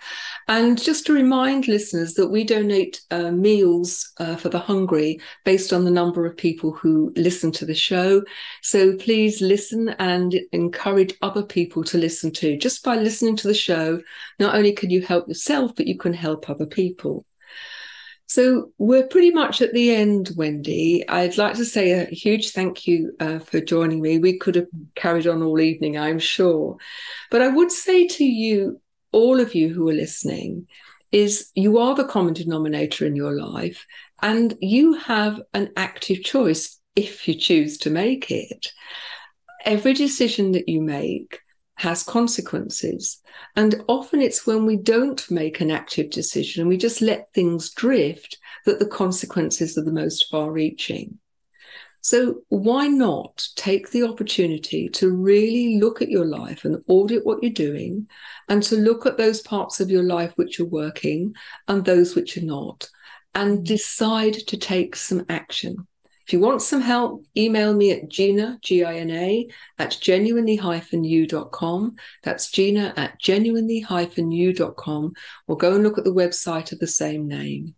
And 0.49 0.83
just 0.83 1.05
to 1.07 1.12
remind 1.12 1.69
listeners 1.69 2.14
that 2.14 2.29
we 2.29 2.43
donate 2.43 3.03
uh, 3.11 3.31
meals 3.33 4.11
uh, 4.19 4.37
for 4.37 4.49
the 4.49 4.59
hungry 4.59 5.21
based 5.45 5.75
on 5.75 5.85
the 5.85 5.90
number 5.90 6.25
of 6.25 6.38
people 6.38 6.73
who 6.73 7.12
listen 7.16 7.53
to 7.53 7.66
the 7.66 7.75
show. 7.75 8.23
So 8.62 8.97
please 8.97 9.43
listen 9.43 9.90
and 9.99 10.40
encourage 10.53 11.14
other 11.21 11.43
people 11.43 11.85
to 11.85 11.99
listen 11.99 12.33
too. 12.33 12.57
Just 12.57 12.83
by 12.83 12.97
listening 12.97 13.37
to 13.37 13.49
the 13.49 13.55
show, 13.55 14.01
not 14.38 14.55
only 14.55 14.73
can 14.73 14.88
you 14.88 15.03
help 15.03 15.29
yourself, 15.29 15.73
but 15.77 15.87
you 15.87 15.99
can 15.99 16.14
help 16.14 16.49
other 16.49 16.66
people. 16.66 17.27
So 18.31 18.71
we're 18.79 19.09
pretty 19.09 19.33
much 19.33 19.61
at 19.61 19.73
the 19.73 19.93
end, 19.93 20.31
Wendy. 20.37 21.03
I'd 21.09 21.37
like 21.37 21.57
to 21.57 21.64
say 21.64 21.90
a 21.90 22.05
huge 22.05 22.51
thank 22.51 22.87
you 22.87 23.12
uh, 23.19 23.40
for 23.40 23.61
joining 23.61 24.01
me. 24.01 24.19
We 24.19 24.38
could 24.38 24.55
have 24.55 24.69
carried 24.95 25.27
on 25.27 25.43
all 25.43 25.59
evening, 25.59 25.99
I'm 25.99 26.21
sure. 26.21 26.77
But 27.33 27.43
I 27.43 27.49
would 27.49 27.73
say 27.73 28.07
to 28.07 28.25
you, 28.25 28.81
all 29.11 29.40
of 29.40 29.57
you 29.57 29.75
who 29.75 29.88
are 29.88 29.95
listening, 29.95 30.69
is 31.11 31.51
you 31.57 31.79
are 31.79 31.97
the 31.97 32.05
common 32.05 32.35
denominator 32.35 33.05
in 33.05 33.16
your 33.16 33.33
life 33.33 33.85
and 34.23 34.57
you 34.61 34.95
have 34.95 35.43
an 35.53 35.73
active 35.77 36.23
choice 36.23 36.79
if 36.95 37.27
you 37.27 37.35
choose 37.35 37.79
to 37.79 37.90
make 37.90 38.31
it. 38.31 38.73
Every 39.64 39.93
decision 39.93 40.53
that 40.53 40.69
you 40.69 40.83
make 40.83 41.40
has 41.81 42.03
consequences. 42.03 43.23
And 43.57 43.83
often 43.88 44.21
it's 44.21 44.47
when 44.47 44.66
we 44.66 44.77
don't 44.77 45.31
make 45.31 45.62
an 45.62 45.71
active 45.71 46.11
decision 46.11 46.61
and 46.61 46.69
we 46.69 46.77
just 46.77 47.01
let 47.01 47.33
things 47.33 47.71
drift 47.71 48.37
that 48.66 48.79
the 48.79 48.87
consequences 48.87 49.79
are 49.79 49.85
the 49.85 49.90
most 49.90 50.29
far 50.31 50.53
reaching. 50.53 51.19
So, 52.03 52.43
why 52.51 52.88
not 52.88 53.49
take 53.57 53.90
the 53.90 54.03
opportunity 54.03 54.90
to 54.90 55.11
really 55.11 55.79
look 55.79 56.03
at 56.03 56.11
your 56.11 56.27
life 56.27 56.66
and 56.66 56.85
audit 56.87 57.25
what 57.25 57.43
you're 57.43 57.51
doing 57.51 58.09
and 58.51 58.62
to 58.64 58.77
look 58.77 59.07
at 59.07 59.16
those 59.16 59.40
parts 59.40 59.81
of 59.81 59.90
your 59.90 60.03
life 60.03 60.33
which 60.37 60.61
are 60.61 60.66
working 60.66 61.35
and 61.66 61.83
those 61.83 62.14
which 62.14 62.37
are 62.37 62.45
not 62.45 62.90
and 63.35 63.61
mm. 63.61 63.64
decide 63.64 64.35
to 64.35 64.59
take 64.59 64.97
some 64.97 65.25
action? 65.31 65.87
If 66.31 66.35
you 66.35 66.38
want 66.38 66.62
some 66.62 66.81
help, 66.81 67.25
email 67.37 67.75
me 67.75 67.90
at 67.90 68.09
Gina, 68.09 68.61
G 68.62 68.85
I 68.85 68.99
N 68.99 69.11
A, 69.11 69.49
at 69.81 69.99
genuinely-u.com. 70.01 71.97
That's 72.23 72.53
Gina 72.53 72.95
at 72.97 73.19
genuinely-u.com, 73.19 75.12
or 75.49 75.57
go 75.57 75.75
and 75.75 75.83
look 75.83 75.99
at 75.99 76.05
the 76.05 76.14
website 76.14 76.71
of 76.71 76.79
the 76.79 76.87
same 76.87 77.27
name. 77.27 77.75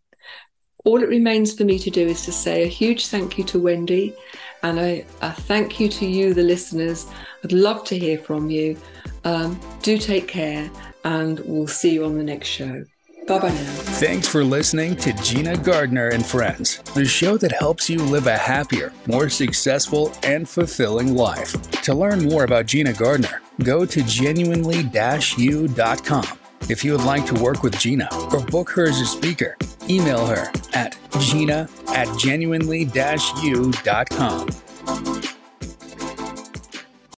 All 0.85 1.03
it 1.03 1.09
remains 1.09 1.55
for 1.55 1.65
me 1.65 1.79
to 1.79 1.89
do 1.89 2.07
is 2.07 2.27
to 2.27 2.33
say 2.33 2.65
a 2.65 2.67
huge 2.67 3.07
thank 3.07 3.39
you 3.39 3.45
to 3.45 3.59
Wendy 3.59 4.15
and 4.63 4.79
a, 4.79 5.07
a 5.23 5.33
thank 5.33 5.81
you 5.81 5.89
to 5.89 6.05
you, 6.05 6.35
the 6.35 6.43
listeners. 6.43 7.07
I'd 7.43 7.53
love 7.53 7.85
to 7.85 7.99
hear 7.99 8.19
from 8.19 8.51
you. 8.51 8.77
Um, 9.25 9.59
do 9.81 9.97
take 9.97 10.29
care, 10.29 10.71
and 11.05 11.41
we'll 11.47 11.69
see 11.69 11.95
you 11.95 12.05
on 12.05 12.19
the 12.19 12.23
next 12.23 12.49
show. 12.49 12.85
Bye 13.27 13.39
bye 13.39 13.49
now. 13.49 13.55
Thanks 14.03 14.27
for 14.27 14.45
listening 14.45 14.97
to 14.97 15.13
Gina 15.23 15.57
Gardiner 15.57 16.09
and 16.09 16.27
Friends, 16.27 16.79
the 16.95 17.05
show 17.05 17.37
that 17.37 17.53
helps 17.53 17.89
you 17.89 17.99
live 17.99 18.27
a 18.27 18.37
happier, 18.37 18.93
more 19.07 19.29
successful, 19.29 20.13
and 20.23 20.49
fulfilling 20.49 21.15
life. 21.15 21.53
To 21.83 21.95
learn 21.95 22.25
more 22.25 22.45
about 22.45 22.67
Gina 22.67 22.93
Gardiner, 22.93 23.41
go 23.63 23.87
to 23.87 24.03
genuinely 24.03 24.91
u.com. 25.39 26.39
If 26.69 26.85
you 26.85 26.93
would 26.93 27.05
like 27.05 27.27
to 27.27 27.35
work 27.35 27.63
with 27.63 27.79
Gina 27.79 28.09
or 28.33 28.41
book 28.41 28.71
her 28.71 28.85
as 28.85 29.01
a 29.01 29.07
speaker, 29.07 29.57
email 29.89 30.27
her 30.27 30.51
at 30.75 30.97
gina 31.21 31.69
at 31.89 32.09
genuinely-u.com. 32.19 34.49